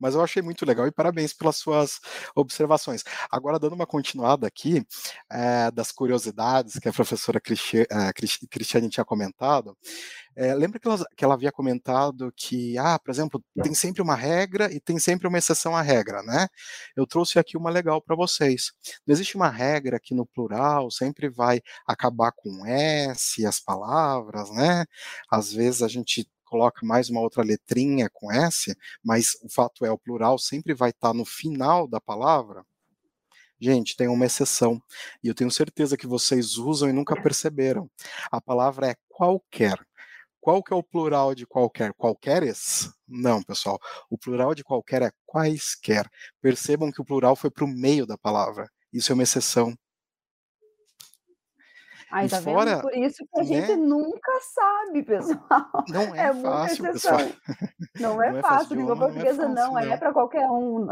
Mas 0.00 0.14
eu 0.14 0.22
achei 0.22 0.42
muito 0.42 0.64
legal 0.66 0.86
e 0.86 0.92
parabéns 0.92 1.32
pelas 1.32 1.56
suas 1.56 2.00
observações. 2.34 3.02
Agora 3.30 3.58
dando 3.58 3.74
uma 3.74 3.86
continuada 3.86 4.46
aqui, 4.46 4.84
eh, 5.30 5.70
das 5.72 5.92
curiosidades 5.92 6.78
que 6.78 6.88
a 6.88 6.92
professora 6.92 7.40
Cristi 7.40 7.78
eh, 7.90 8.12
Cris 8.14 8.38
Cristiane 8.50 8.88
tinha 8.88 9.04
comentado, 9.04 9.76
eh, 10.36 10.54
lembra 10.54 10.80
que 10.80 10.88
elas 10.88 11.04
que 11.16 11.24
ela 11.24 11.34
havia 11.34 11.52
comentado 11.52 12.32
que, 12.36 12.78
ah, 12.78 12.98
por 12.98 13.10
exemplo, 13.12 13.42
tem 13.62 13.74
sempre 13.74 14.02
uma 14.02 14.16
regra 14.16 14.72
e 14.72 14.80
tem 14.80 14.98
sempre 14.98 15.28
uma 15.28 15.38
exceção 15.38 15.76
à 15.76 15.82
regra, 15.82 16.22
né. 16.22 16.48
Eu 16.96 17.06
trouxe 17.06 17.38
aqui 17.38 17.56
uma 17.56 17.70
legal 17.70 18.00
pra 18.02 18.16
vocês. 18.16 18.72
Não 19.06 19.12
existe 19.14 19.36
uma 19.36 19.48
regra 19.50 20.00
que 20.00 20.14
no 20.14 20.26
plural 20.26 20.90
sempre 20.90 21.28
vai 21.30 21.60
acabar 21.86 22.32
com 22.32 22.66
"s" 22.66 23.44
as 23.46 23.60
palavras, 23.60 24.50
né, 24.52 24.84
às 25.30 25.52
vezes 25.52 25.82
a 25.82 25.88
gente 25.88 26.28
coloca 26.52 26.86
mais 26.86 27.10
uma 27.10 27.20
outra 27.22 27.42
letrinha 27.44 28.10
com 28.12 28.30
"s", 28.32 28.76
mas 29.04 29.30
o 29.42 29.48
fato 29.50 29.84
é, 29.86 29.90
o 29.92 29.98
plural 29.98 30.38
sempre 30.38 30.74
vai 30.74 30.90
estar 30.90 31.14
no 31.14 31.24
final 31.26 31.88
da 31.88 32.00
palavra? 32.00 32.64
Gente, 33.60 33.96
tem 33.96 34.08
uma 34.08 34.26
exceção, 34.26 34.82
e 35.24 35.28
eu 35.28 35.34
tenho 35.34 35.50
certeza 35.50 35.96
que 35.96 36.06
vocês 36.06 36.56
usam 36.58 36.90
e 36.90 36.92
nunca 36.94 37.14
perceberam. 37.22 37.90
A 38.32 38.40
palavra 38.40 38.88
é 38.90 38.96
"qualquer". 39.08 39.78
Qual 40.40 40.62
que 40.62 40.72
é 40.74 40.76
o 40.76 40.82
plural 40.84 41.34
de 41.34 41.46
qualquer? 41.46 41.92
Qualqueres? 41.94 42.90
Não, 43.08 43.42
pessoal, 43.42 43.78
o 44.10 44.18
plural 44.18 44.54
de 44.54 44.64
qualquer 44.64 45.02
é 45.02 45.12
"quaisquer". 45.26 46.08
Percebam 46.42 46.92
que 46.92 47.00
o 47.02 47.06
plural 47.06 47.36
foi 47.36 47.50
para 47.50 47.64
o 47.64 47.68
meio 47.68 48.06
da 48.06 48.18
palavra, 48.18 48.68
isso 48.92 49.12
é 49.12 49.14
uma 49.14 49.24
exceção. 49.24 49.74
Aí, 52.12 52.26
E 52.26 52.30
tá 52.30 52.40
vendo? 52.40 52.54
fora 52.54 52.80
Por 52.80 52.94
isso 52.94 53.24
que 53.32 53.40
a 53.40 53.42
gente 53.42 53.68
né. 53.68 53.76
nunca 53.76 54.32
sabe, 54.54 55.02
pessoal, 55.04 55.84
Não 55.88 56.14
é 56.14 56.26
é 56.28 56.32
muita 56.32 56.50
fácil, 56.50 56.84
pessoal. 56.84 57.20
exceção. 57.20 57.36
Não 58.00 58.22
é 58.22 58.30
Não 58.30 58.38
é 58.38 58.42
fácil, 58.42 58.76
língua 58.76 58.94
não 58.94 59.02
é 59.02 59.06
portuguesa 59.06 59.42
fácil 59.42 59.54
não 59.54 59.78
é 59.78 59.96
pra 59.96 60.12
qualquer 60.12 60.48
um. 60.50 60.86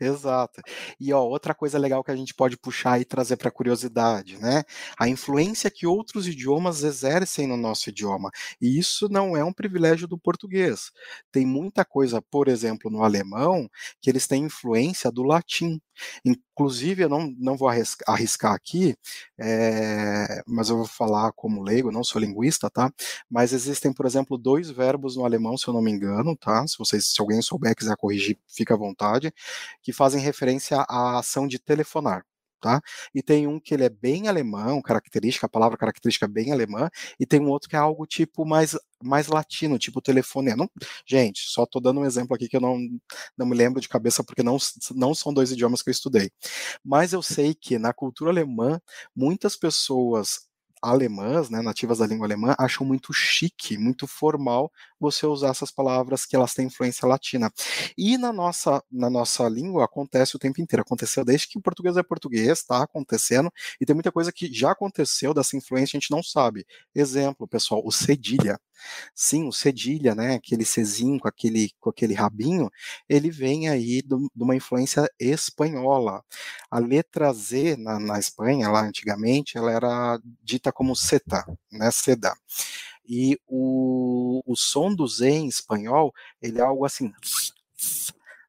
Exato. 0.00 0.60
E 1.00 1.12
ó, 1.12 1.22
outra 1.22 1.54
coisa 1.54 1.78
legal 1.78 2.02
que 2.02 2.10
a 2.10 2.16
gente 2.16 2.34
pode 2.34 2.56
puxar 2.56 3.00
e 3.00 3.04
trazer 3.04 3.36
para 3.36 3.50
curiosidade, 3.50 4.38
né? 4.38 4.62
A 4.98 5.08
influência 5.08 5.70
que 5.70 5.86
outros 5.86 6.26
idiomas 6.26 6.82
exercem 6.82 7.46
no 7.46 7.56
nosso 7.56 7.90
idioma. 7.90 8.30
E 8.60 8.78
isso 8.78 9.08
não 9.10 9.36
é 9.36 9.44
um 9.44 9.52
privilégio 9.52 10.06
do 10.08 10.18
português. 10.18 10.90
Tem 11.30 11.46
muita 11.46 11.84
coisa, 11.84 12.20
por 12.22 12.48
exemplo, 12.48 12.90
no 12.90 13.02
alemão, 13.02 13.68
que 14.00 14.10
eles 14.10 14.26
têm 14.26 14.44
influência 14.44 15.10
do 15.10 15.22
latim. 15.22 15.80
Inclusive, 16.24 17.02
eu 17.04 17.08
não, 17.08 17.32
não 17.38 17.56
vou 17.56 17.68
arriscar 17.68 18.52
aqui, 18.52 18.94
é, 19.38 20.42
mas 20.46 20.68
eu 20.70 20.76
vou 20.76 20.86
falar 20.86 21.32
como 21.32 21.62
leigo, 21.62 21.90
não 21.90 22.04
sou 22.04 22.20
linguista, 22.20 22.70
tá? 22.70 22.92
Mas 23.30 23.52
existem, 23.52 23.92
por 23.92 24.06
exemplo, 24.06 24.38
dois 24.38 24.70
verbos 24.70 25.16
no 25.16 25.24
alemão, 25.24 25.56
se 25.56 25.66
eu 25.68 25.74
não 25.74 25.82
me 25.82 25.90
engano, 25.90 26.36
tá? 26.36 26.66
Se 26.66 26.78
vocês, 26.78 27.06
se 27.06 27.20
alguém 27.20 27.42
souber 27.42 27.74
quiser 27.74 27.96
corrigir, 27.96 28.38
fica 28.46 28.74
à 28.74 28.76
vontade, 28.76 29.32
que 29.82 29.92
fazem 29.92 30.20
referência 30.20 30.78
à 30.88 31.18
ação 31.18 31.46
de 31.46 31.58
telefonar. 31.58 32.24
Tá? 32.60 32.80
E 33.14 33.22
tem 33.22 33.46
um 33.46 33.60
que 33.60 33.72
ele 33.72 33.84
é 33.84 33.88
bem 33.88 34.26
alemão, 34.26 34.82
característica, 34.82 35.46
a 35.46 35.48
palavra 35.48 35.78
característica 35.78 36.26
é 36.26 36.28
bem 36.28 36.50
alemã, 36.50 36.90
e 37.18 37.24
tem 37.24 37.40
um 37.40 37.48
outro 37.48 37.68
que 37.68 37.76
é 37.76 37.78
algo 37.78 38.04
tipo 38.04 38.44
mais, 38.44 38.76
mais 39.00 39.28
latino, 39.28 39.78
tipo 39.78 40.02
telefone. 40.02 40.56
Não, 40.56 40.68
gente, 41.06 41.42
só 41.48 41.62
estou 41.62 41.80
dando 41.80 42.00
um 42.00 42.04
exemplo 42.04 42.34
aqui 42.34 42.48
que 42.48 42.56
eu 42.56 42.60
não, 42.60 42.76
não 43.36 43.46
me 43.46 43.54
lembro 43.56 43.80
de 43.80 43.88
cabeça, 43.88 44.24
porque 44.24 44.42
não, 44.42 44.56
não 44.92 45.14
são 45.14 45.32
dois 45.32 45.52
idiomas 45.52 45.82
que 45.82 45.90
eu 45.90 45.92
estudei. 45.92 46.32
Mas 46.84 47.12
eu 47.12 47.22
sei 47.22 47.54
que 47.54 47.78
na 47.78 47.92
cultura 47.92 48.30
alemã, 48.32 48.80
muitas 49.14 49.54
pessoas 49.56 50.47
alemãs, 50.82 51.50
né, 51.50 51.60
nativas 51.62 51.98
da 51.98 52.06
língua 52.06 52.26
alemã, 52.26 52.54
acham 52.58 52.86
muito 52.86 53.12
chique, 53.12 53.78
muito 53.78 54.06
formal 54.06 54.70
você 54.98 55.26
usar 55.26 55.48
essas 55.50 55.70
palavras 55.70 56.26
que 56.26 56.36
elas 56.36 56.54
têm 56.54 56.66
influência 56.66 57.06
latina. 57.06 57.50
E 57.96 58.16
na 58.18 58.32
nossa, 58.32 58.82
na 58.90 59.10
nossa 59.10 59.48
língua 59.48 59.84
acontece 59.84 60.36
o 60.36 60.38
tempo 60.38 60.60
inteiro. 60.60 60.82
Aconteceu 60.82 61.24
desde 61.24 61.48
que 61.48 61.58
o 61.58 61.62
português 61.62 61.96
é 61.96 62.02
português, 62.02 62.58
está 62.58 62.82
acontecendo, 62.82 63.50
e 63.80 63.86
tem 63.86 63.94
muita 63.94 64.12
coisa 64.12 64.32
que 64.32 64.52
já 64.52 64.72
aconteceu 64.72 65.34
dessa 65.34 65.56
influência 65.56 65.96
a 65.96 66.00
gente 66.00 66.10
não 66.10 66.22
sabe. 66.22 66.66
Exemplo, 66.94 67.46
pessoal, 67.48 67.82
o 67.84 67.92
cedilha. 67.92 68.58
Sim, 69.14 69.48
o 69.48 69.52
cedilha, 69.52 70.14
né, 70.14 70.34
aquele 70.34 70.64
Czinho 70.64 71.18
com 71.20 71.28
aquele, 71.28 71.70
com 71.80 71.90
aquele 71.90 72.14
rabinho, 72.14 72.70
ele 73.08 73.30
vem 73.30 73.68
aí 73.68 74.02
de 74.02 74.14
uma 74.36 74.56
influência 74.56 75.08
espanhola. 75.18 76.22
A 76.70 76.78
letra 76.78 77.32
Z 77.32 77.76
na, 77.76 77.98
na 77.98 78.18
Espanha, 78.18 78.68
lá 78.70 78.82
antigamente, 78.82 79.56
ela 79.58 79.72
era 79.72 80.18
dita 80.42 80.72
como 80.72 80.94
seta, 80.96 81.44
né, 81.72 81.90
seda. 81.90 82.34
E 83.08 83.38
o, 83.46 84.42
o 84.46 84.56
som 84.56 84.94
do 84.94 85.06
Z 85.08 85.28
em 85.30 85.48
espanhol, 85.48 86.12
ele 86.42 86.58
é 86.60 86.62
algo 86.62 86.84
assim, 86.84 87.12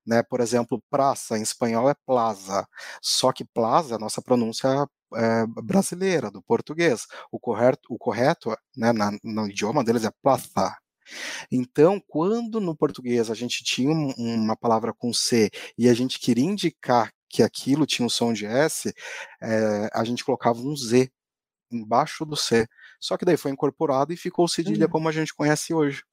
né? 0.06 0.24
Por 0.24 0.42
exemplo, 0.42 0.82
praça 0.89 1.38
em 1.38 1.42
espanhol 1.42 1.89
é 1.89 1.96
plaza, 2.06 2.68
só 3.02 3.32
que 3.32 3.46
plaza, 3.46 3.98
nossa 3.98 4.22
pronúncia 4.22 4.88
é, 5.15 5.45
brasileira, 5.63 6.32
do 6.32 6.41
português. 6.41 7.06
O 7.32 7.39
correto, 7.39 7.82
o 7.89 7.98
correto 7.98 8.56
né, 8.76 8.91
na, 8.91 9.12
no 9.24 9.48
idioma 9.48 9.84
deles 9.84 10.06
é 10.06 10.12
plaza. 10.22 10.76
Então, 11.52 12.02
quando 12.08 12.60
no 12.60 12.76
português 12.76 13.30
a 13.30 13.34
gente 13.34 13.63
tinha 13.63 13.91
uma 13.91 14.56
palavra 14.56 14.93
com 14.93 15.13
C 15.13 15.50
e 15.78 15.89
a 15.89 15.93
gente 15.93 16.19
queria 16.19 16.45
indicar 16.45 17.12
que 17.28 17.43
aquilo 17.43 17.86
tinha 17.86 18.06
um 18.06 18.10
som 18.10 18.34
de 18.34 18.45
S, 18.45 18.93
é, 19.41 19.89
a 19.93 20.04
gente 20.04 20.24
colocava 20.24 20.60
um 20.60 20.76
Z 20.76 21.12
embaixo 21.72 22.26
do 22.26 22.36
C. 22.36 22.67
Só 23.00 23.17
que 23.17 23.26
daí 23.26 23.38
foi 23.38 23.52
incorporado 23.52 24.12
e 24.12 24.17
ficou 24.17 24.48
cedilha 24.48 24.86
uhum. 24.86 24.91
como 24.91 25.10
a 25.10 25.12
gente 25.12 25.34
conhece 25.34 25.74
hoje. 25.74 26.04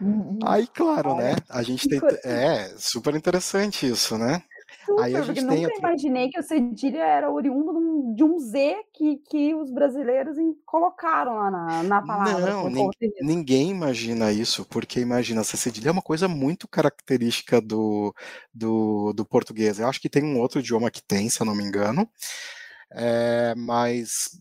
Uhum. 0.00 0.38
Aí, 0.44 0.66
claro, 0.66 1.14
né? 1.16 1.36
A 1.48 1.62
gente 1.62 1.88
tem. 1.88 2.00
É, 2.24 2.74
super 2.76 3.14
interessante 3.14 3.86
isso, 3.86 4.18
né? 4.18 4.42
Super, 4.84 5.04
Aí 5.04 5.16
a 5.16 5.22
gente 5.22 5.36
tem. 5.36 5.62
Nunca 5.62 5.72
outro... 5.72 5.78
imaginei 5.78 6.28
que 6.28 6.38
o 6.38 6.42
cedilha 6.42 7.02
era 7.02 7.30
oriundo 7.30 8.14
de 8.14 8.22
um 8.22 8.38
Z 8.38 8.76
que, 8.92 9.16
que 9.28 9.54
os 9.54 9.70
brasileiros 9.70 10.36
colocaram 10.64 11.34
lá 11.34 11.50
na, 11.50 11.82
na 11.82 12.02
palavra. 12.02 12.50
Não, 12.50 12.68
nin, 12.68 12.88
ninguém 13.20 13.70
imagina 13.70 14.30
isso, 14.30 14.64
porque 14.66 15.00
imagina, 15.00 15.40
essa 15.40 15.56
cedilha 15.56 15.88
é 15.88 15.92
uma 15.92 16.02
coisa 16.02 16.28
muito 16.28 16.68
característica 16.68 17.60
do, 17.60 18.14
do, 18.52 19.12
do 19.12 19.24
português. 19.24 19.78
Eu 19.78 19.88
acho 19.88 20.00
que 20.00 20.10
tem 20.10 20.22
um 20.24 20.38
outro 20.38 20.60
idioma 20.60 20.90
que 20.90 21.02
tem, 21.02 21.28
se 21.28 21.40
eu 21.40 21.46
não 21.46 21.54
me 21.54 21.64
engano. 21.64 22.08
É, 22.92 23.54
mas 23.56 24.38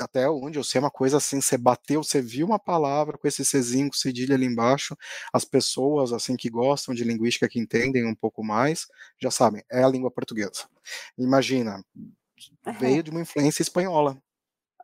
até 0.00 0.28
onde 0.28 0.58
eu 0.58 0.64
sei, 0.64 0.78
é 0.78 0.84
uma 0.84 0.90
coisa 0.90 1.16
assim, 1.16 1.40
você 1.40 1.56
bateu, 1.56 2.02
você 2.02 2.20
viu 2.20 2.46
uma 2.46 2.58
palavra 2.58 3.16
com 3.18 3.26
esse 3.26 3.44
Czinho, 3.44 3.88
com 3.88 3.96
cedilha 3.96 4.34
ali 4.34 4.46
embaixo, 4.46 4.96
as 5.32 5.44
pessoas 5.44 6.12
assim 6.12 6.36
que 6.36 6.50
gostam 6.50 6.94
de 6.94 7.04
linguística, 7.04 7.48
que 7.48 7.60
entendem 7.60 8.06
um 8.06 8.14
pouco 8.14 8.42
mais, 8.42 8.86
já 9.20 9.30
sabem, 9.30 9.62
é 9.70 9.82
a 9.82 9.88
língua 9.88 10.10
portuguesa. 10.10 10.66
Imagina, 11.18 11.82
veio 12.78 13.02
de 13.02 13.10
uma 13.10 13.20
influência 13.20 13.62
espanhola. 13.62 14.16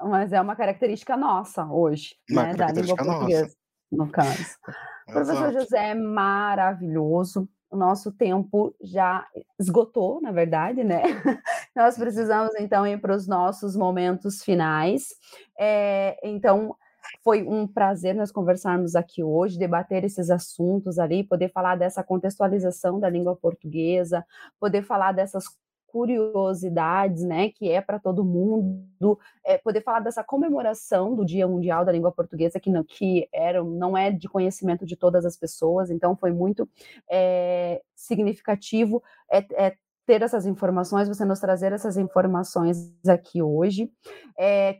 Mas 0.00 0.32
é 0.32 0.40
uma 0.40 0.56
característica 0.56 1.16
nossa 1.16 1.66
hoje, 1.66 2.16
uma 2.30 2.44
né, 2.44 2.54
da 2.54 2.68
língua 2.68 2.96
portuguesa, 2.96 3.42
nossa. 3.42 3.56
no 3.92 4.10
caso. 4.10 4.56
Professor 5.06 5.52
José 5.52 5.90
é 5.90 5.94
maravilhoso, 5.94 7.48
o 7.70 7.76
nosso 7.76 8.10
tempo 8.12 8.74
já 8.82 9.26
esgotou, 9.58 10.20
na 10.20 10.32
verdade, 10.32 10.82
né? 10.82 11.02
Nós 11.74 11.96
precisamos 11.96 12.54
então 12.58 12.86
ir 12.86 13.00
para 13.00 13.14
os 13.14 13.26
nossos 13.26 13.76
momentos 13.76 14.42
finais. 14.42 15.14
É, 15.58 16.18
então, 16.28 16.74
foi 17.22 17.42
um 17.42 17.66
prazer 17.66 18.14
nós 18.14 18.30
conversarmos 18.30 18.94
aqui 18.94 19.22
hoje, 19.22 19.58
debater 19.58 20.04
esses 20.04 20.30
assuntos 20.30 20.98
ali, 20.98 21.24
poder 21.24 21.48
falar 21.50 21.76
dessa 21.76 22.02
contextualização 22.02 23.00
da 23.00 23.08
língua 23.08 23.36
portuguesa, 23.36 24.24
poder 24.58 24.82
falar 24.82 25.12
dessas 25.12 25.44
curiosidades, 25.90 27.22
né, 27.24 27.50
que 27.50 27.68
é 27.68 27.80
para 27.80 27.98
todo 27.98 28.24
mundo, 28.24 29.18
é, 29.44 29.58
poder 29.58 29.82
falar 29.82 30.00
dessa 30.00 30.22
comemoração 30.22 31.14
do 31.14 31.24
Dia 31.24 31.46
Mundial 31.46 31.84
da 31.84 31.92
Língua 31.92 32.12
Portuguesa, 32.12 32.60
que 32.60 32.70
não, 32.70 32.84
que 32.84 33.28
era, 33.32 33.62
não 33.62 33.96
é 33.96 34.10
de 34.10 34.28
conhecimento 34.28 34.86
de 34.86 34.96
todas 34.96 35.24
as 35.24 35.36
pessoas, 35.36 35.90
então 35.90 36.16
foi 36.16 36.32
muito 36.32 36.68
é, 37.10 37.82
significativo 37.94 39.02
é, 39.30 39.44
é, 39.66 39.76
ter 40.06 40.22
essas 40.22 40.46
informações, 40.46 41.08
você 41.08 41.24
nos 41.24 41.38
trazer 41.38 41.72
essas 41.72 41.96
informações 41.96 42.92
aqui 43.06 43.42
hoje. 43.42 43.90
É, 44.38 44.78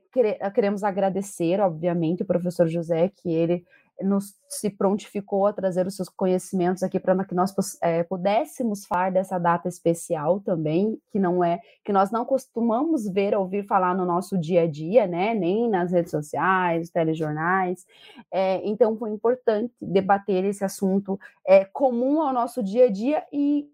queremos 0.55 0.83
agradecer, 0.83 1.61
obviamente, 1.61 2.23
o 2.23 2.27
professor 2.27 2.67
José, 2.67 3.13
que 3.15 3.33
ele 3.33 3.65
nos 4.03 4.35
se 4.49 4.69
prontificou 4.69 5.47
a 5.47 5.53
trazer 5.53 5.87
os 5.87 5.95
seus 5.95 6.09
conhecimentos 6.09 6.83
aqui 6.83 6.99
para 6.99 7.25
que 7.25 7.35
nós 7.35 7.55
é, 7.81 8.03
pudéssemos 8.03 8.85
falar 8.85 9.13
dessa 9.13 9.39
data 9.39 9.69
especial 9.69 10.41
também, 10.41 10.99
que 11.13 11.21
não 11.21 11.45
é 11.45 11.61
que 11.85 11.93
nós 11.93 12.11
não 12.11 12.25
costumamos 12.25 13.09
ver 13.09 13.35
ouvir 13.35 13.65
falar 13.67 13.95
no 13.95 14.05
nosso 14.05 14.37
dia 14.37 14.63
a 14.63 14.67
dia, 14.67 15.07
né? 15.07 15.35
Nem 15.35 15.69
nas 15.69 15.93
redes 15.93 16.11
sociais, 16.11 16.91
telejornais. 16.91 17.87
É, 18.33 18.61
então 18.67 18.97
foi 18.97 19.11
importante 19.11 19.73
debater 19.81 20.45
esse 20.45 20.65
assunto 20.65 21.19
é, 21.47 21.65
comum 21.65 22.21
ao 22.21 22.33
nosso 22.33 22.63
dia 22.63 22.87
a 22.87 22.91
dia 22.91 23.25
e 23.33 23.69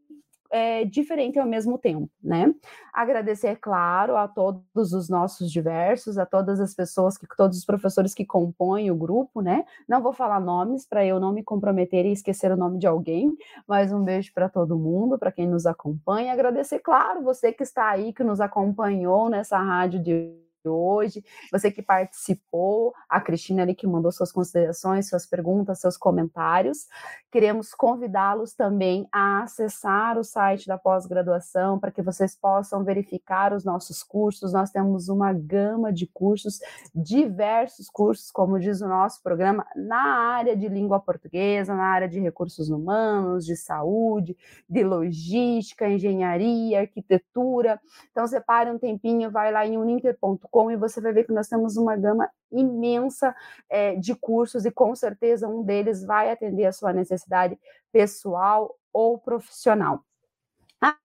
é, 0.50 0.85
diferente 0.85 1.38
ao 1.38 1.46
mesmo 1.46 1.78
tempo, 1.78 2.11
né? 2.22 2.54
Agradecer, 2.92 3.56
claro, 3.56 4.16
a 4.16 4.26
todos 4.28 4.92
os 4.92 5.09
nossos 5.09 5.50
diversos, 5.50 6.18
a 6.18 6.26
todas 6.26 6.61
as 6.61 6.74
pessoas, 6.74 7.18
que 7.18 7.26
todos 7.37 7.59
os 7.59 7.64
professores 7.64 8.14
que 8.14 8.24
compõem 8.24 8.90
o 8.90 8.96
grupo, 8.96 9.40
né? 9.40 9.64
Não 9.88 10.02
vou 10.02 10.12
falar 10.12 10.40
nomes 10.40 10.87
para 10.87 11.04
eu 11.04 11.20
não 11.20 11.32
me 11.32 11.42
comprometer 11.42 12.06
e 12.06 12.12
esquecer 12.12 12.50
o 12.52 12.56
nome 12.56 12.78
de 12.78 12.87
alguém, 12.87 13.37
mas 13.66 13.92
um 13.92 14.02
beijo 14.02 14.32
para 14.32 14.48
todo 14.48 14.78
mundo, 14.78 15.18
para 15.18 15.32
quem 15.32 15.46
nos 15.46 15.66
acompanha. 15.66 16.32
Agradecer, 16.32 16.78
claro, 16.80 17.22
você 17.22 17.52
que 17.52 17.62
está 17.62 17.88
aí, 17.90 18.12
que 18.12 18.24
nos 18.24 18.40
acompanhou 18.40 19.28
nessa 19.28 19.59
rádio 19.59 20.02
de 20.02 20.45
hoje, 20.74 21.24
você 21.52 21.70
que 21.70 21.83
participou, 21.83 22.92
a 23.09 23.20
Cristina 23.20 23.62
ali 23.62 23.74
que 23.74 23.87
mandou 23.87 24.11
suas 24.11 24.33
considerações, 24.33 25.09
suas 25.09 25.26
perguntas, 25.26 25.81
seus 25.81 25.96
comentários. 25.96 26.87
Queremos 27.31 27.74
convidá-los 27.74 28.55
também 28.55 29.07
a 29.12 29.42
acessar 29.42 30.18
o 30.18 30.24
site 30.24 30.66
da 30.66 30.79
pós-graduação 30.79 31.79
para 31.79 31.90
que 31.90 32.02
vocês 32.02 32.35
possam 32.35 32.85
verificar 32.85 33.52
os 33.52 33.64
nossos 33.64 34.02
cursos. 34.02 34.52
Nós 34.52 34.70
temos 34.70 35.09
uma 35.09 35.33
gama 35.33 35.92
de 35.92 36.07
cursos, 36.07 36.61
diversos 36.94 37.88
cursos, 37.90 38.31
como 38.31 38.59
diz 38.59 38.81
o 38.81 38.88
nosso 38.88 39.22
programa, 39.22 39.66
na 39.76 40.02
área 40.18 40.57
de 40.57 40.68
língua 40.68 40.98
portuguesa, 41.00 41.74
na 41.74 41.85
área 41.85 42.09
de 42.09 42.20
recursos 42.20 42.70
humanos, 42.70 43.44
de 43.44 43.57
saúde, 43.57 44.37
de 44.68 44.83
logística, 44.83 45.88
engenharia, 45.88 46.81
arquitetura. 46.81 47.81
Então, 48.11 48.26
separe 48.26 48.70
um 48.70 48.79
tempinho, 48.79 49.31
vai 49.31 49.52
lá 49.52 49.66
em 49.66 49.76
uninter.com 49.76 50.55
e 50.70 50.76
você 50.76 51.00
vai 51.00 51.12
ver 51.12 51.24
que 51.24 51.32
nós 51.32 51.48
temos 51.48 51.76
uma 51.76 51.96
gama 51.96 52.28
imensa 52.50 53.34
é, 53.68 53.94
de 53.96 54.14
cursos 54.14 54.64
e 54.64 54.70
com 54.70 54.94
certeza 54.94 55.46
um 55.46 55.62
deles 55.62 56.04
vai 56.04 56.30
atender 56.30 56.64
a 56.64 56.72
sua 56.72 56.92
necessidade 56.92 57.58
pessoal 57.92 58.74
ou 58.92 59.18
profissional. 59.18 60.02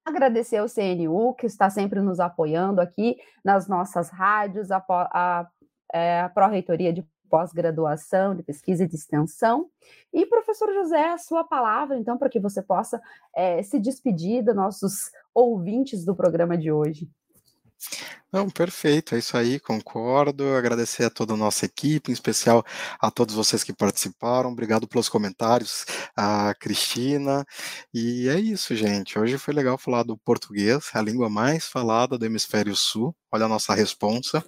Agradecer 0.04 0.58
ao 0.58 0.68
CNU, 0.68 1.34
que 1.34 1.46
está 1.46 1.68
sempre 1.70 2.00
nos 2.00 2.20
apoiando 2.20 2.80
aqui 2.80 3.16
nas 3.44 3.68
nossas 3.68 4.10
rádios, 4.10 4.70
a, 4.70 4.84
a, 4.88 5.48
é, 5.92 6.20
a 6.20 6.28
Pró-Reitoria 6.28 6.92
de 6.92 7.06
pós-graduação, 7.28 8.34
de 8.34 8.42
pesquisa 8.42 8.84
e 8.84 8.86
de 8.86 8.94
extensão. 8.94 9.70
E, 10.12 10.26
professor 10.26 10.70
José, 10.74 11.12
a 11.12 11.18
sua 11.18 11.42
palavra, 11.42 11.96
então, 11.96 12.18
para 12.18 12.28
que 12.28 12.38
você 12.38 12.62
possa 12.62 13.00
é, 13.34 13.62
se 13.62 13.80
despedir 13.80 14.44
dos 14.44 14.54
nossos 14.54 15.10
ouvintes 15.34 16.04
do 16.04 16.14
programa 16.14 16.58
de 16.58 16.70
hoje. 16.70 17.08
Não, 18.32 18.48
perfeito, 18.48 19.14
é 19.14 19.18
isso 19.18 19.36
aí, 19.36 19.60
concordo. 19.60 20.54
Agradecer 20.54 21.04
a 21.04 21.10
toda 21.10 21.34
a 21.34 21.36
nossa 21.36 21.66
equipe, 21.66 22.10
em 22.10 22.14
especial 22.14 22.64
a 22.98 23.10
todos 23.10 23.34
vocês 23.34 23.62
que 23.62 23.72
participaram. 23.74 24.50
Obrigado 24.50 24.88
pelos 24.88 25.08
comentários, 25.08 25.84
a 26.16 26.54
Cristina. 26.54 27.44
E 27.92 28.28
é 28.28 28.40
isso, 28.40 28.74
gente. 28.74 29.18
Hoje 29.18 29.36
foi 29.36 29.52
legal 29.52 29.76
falar 29.76 30.02
do 30.02 30.16
português, 30.16 30.90
a 30.94 31.02
língua 31.02 31.28
mais 31.28 31.66
falada 31.66 32.16
do 32.16 32.24
Hemisfério 32.24 32.74
Sul. 32.74 33.14
Olha 33.30 33.44
a 33.44 33.48
nossa 33.48 33.74
responsa. 33.74 34.42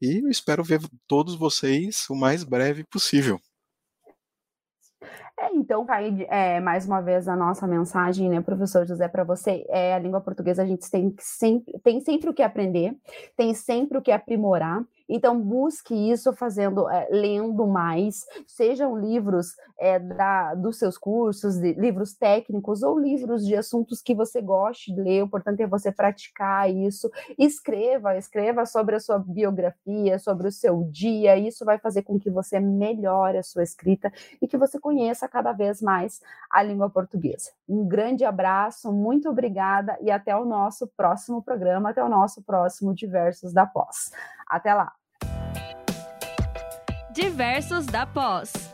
E 0.00 0.18
eu 0.22 0.28
espero 0.30 0.62
ver 0.62 0.80
todos 1.08 1.34
vocês 1.34 2.06
o 2.10 2.14
mais 2.14 2.44
breve 2.44 2.84
possível. 2.84 3.40
É, 5.38 5.52
então, 5.52 5.84
aí, 5.88 6.24
é, 6.30 6.60
mais 6.60 6.86
uma 6.86 7.00
vez 7.00 7.26
a 7.26 7.34
nossa 7.34 7.66
mensagem, 7.66 8.28
né, 8.30 8.40
professor 8.40 8.86
José, 8.86 9.08
para 9.08 9.24
você, 9.24 9.64
é 9.68 9.92
a 9.94 9.98
língua 9.98 10.20
portuguesa 10.20 10.62
a 10.62 10.66
gente 10.66 10.88
tem 10.88 11.14
sempre, 11.18 11.78
tem 11.80 12.00
sempre 12.00 12.30
o 12.30 12.34
que 12.34 12.42
aprender, 12.42 12.96
tem 13.36 13.52
sempre 13.52 13.98
o 13.98 14.02
que 14.02 14.12
aprimorar, 14.12 14.84
então, 15.08 15.38
busque 15.40 15.94
isso 15.94 16.32
fazendo, 16.32 16.88
é, 16.88 17.08
lendo 17.10 17.66
mais, 17.66 18.24
sejam 18.46 18.96
livros 18.96 19.54
é, 19.78 19.98
da, 19.98 20.54
dos 20.54 20.78
seus 20.78 20.96
cursos, 20.96 21.56
de, 21.56 21.74
livros 21.74 22.14
técnicos 22.14 22.82
ou 22.82 22.98
livros 22.98 23.46
de 23.46 23.54
assuntos 23.54 24.00
que 24.00 24.14
você 24.14 24.40
goste 24.40 24.94
de 24.94 25.00
ler. 25.00 25.22
O 25.22 25.26
importante 25.26 25.62
é 25.62 25.66
você 25.66 25.92
praticar 25.92 26.70
isso. 26.70 27.10
Escreva, 27.38 28.16
escreva 28.16 28.64
sobre 28.64 28.96
a 28.96 29.00
sua 29.00 29.18
biografia, 29.18 30.18
sobre 30.18 30.48
o 30.48 30.52
seu 30.52 30.84
dia. 30.90 31.36
Isso 31.36 31.64
vai 31.64 31.78
fazer 31.78 32.02
com 32.02 32.18
que 32.18 32.30
você 32.30 32.58
melhore 32.58 33.38
a 33.38 33.42
sua 33.42 33.62
escrita 33.62 34.12
e 34.40 34.48
que 34.48 34.56
você 34.56 34.78
conheça 34.78 35.28
cada 35.28 35.52
vez 35.52 35.82
mais 35.82 36.20
a 36.50 36.62
língua 36.62 36.88
portuguesa. 36.88 37.50
Um 37.68 37.86
grande 37.86 38.24
abraço, 38.24 38.92
muito 38.92 39.28
obrigada 39.28 39.98
e 40.00 40.10
até 40.10 40.34
o 40.34 40.44
nosso 40.44 40.86
próximo 40.96 41.42
programa, 41.42 41.90
até 41.90 42.02
o 42.02 42.08
nosso 42.08 42.42
próximo 42.42 42.94
Diversos 42.94 43.52
da 43.52 43.66
Pós. 43.66 44.10
Até 44.46 44.72
lá! 44.72 45.03
Diversos 47.14 47.86
da 47.86 48.04
Pós. 48.04 48.73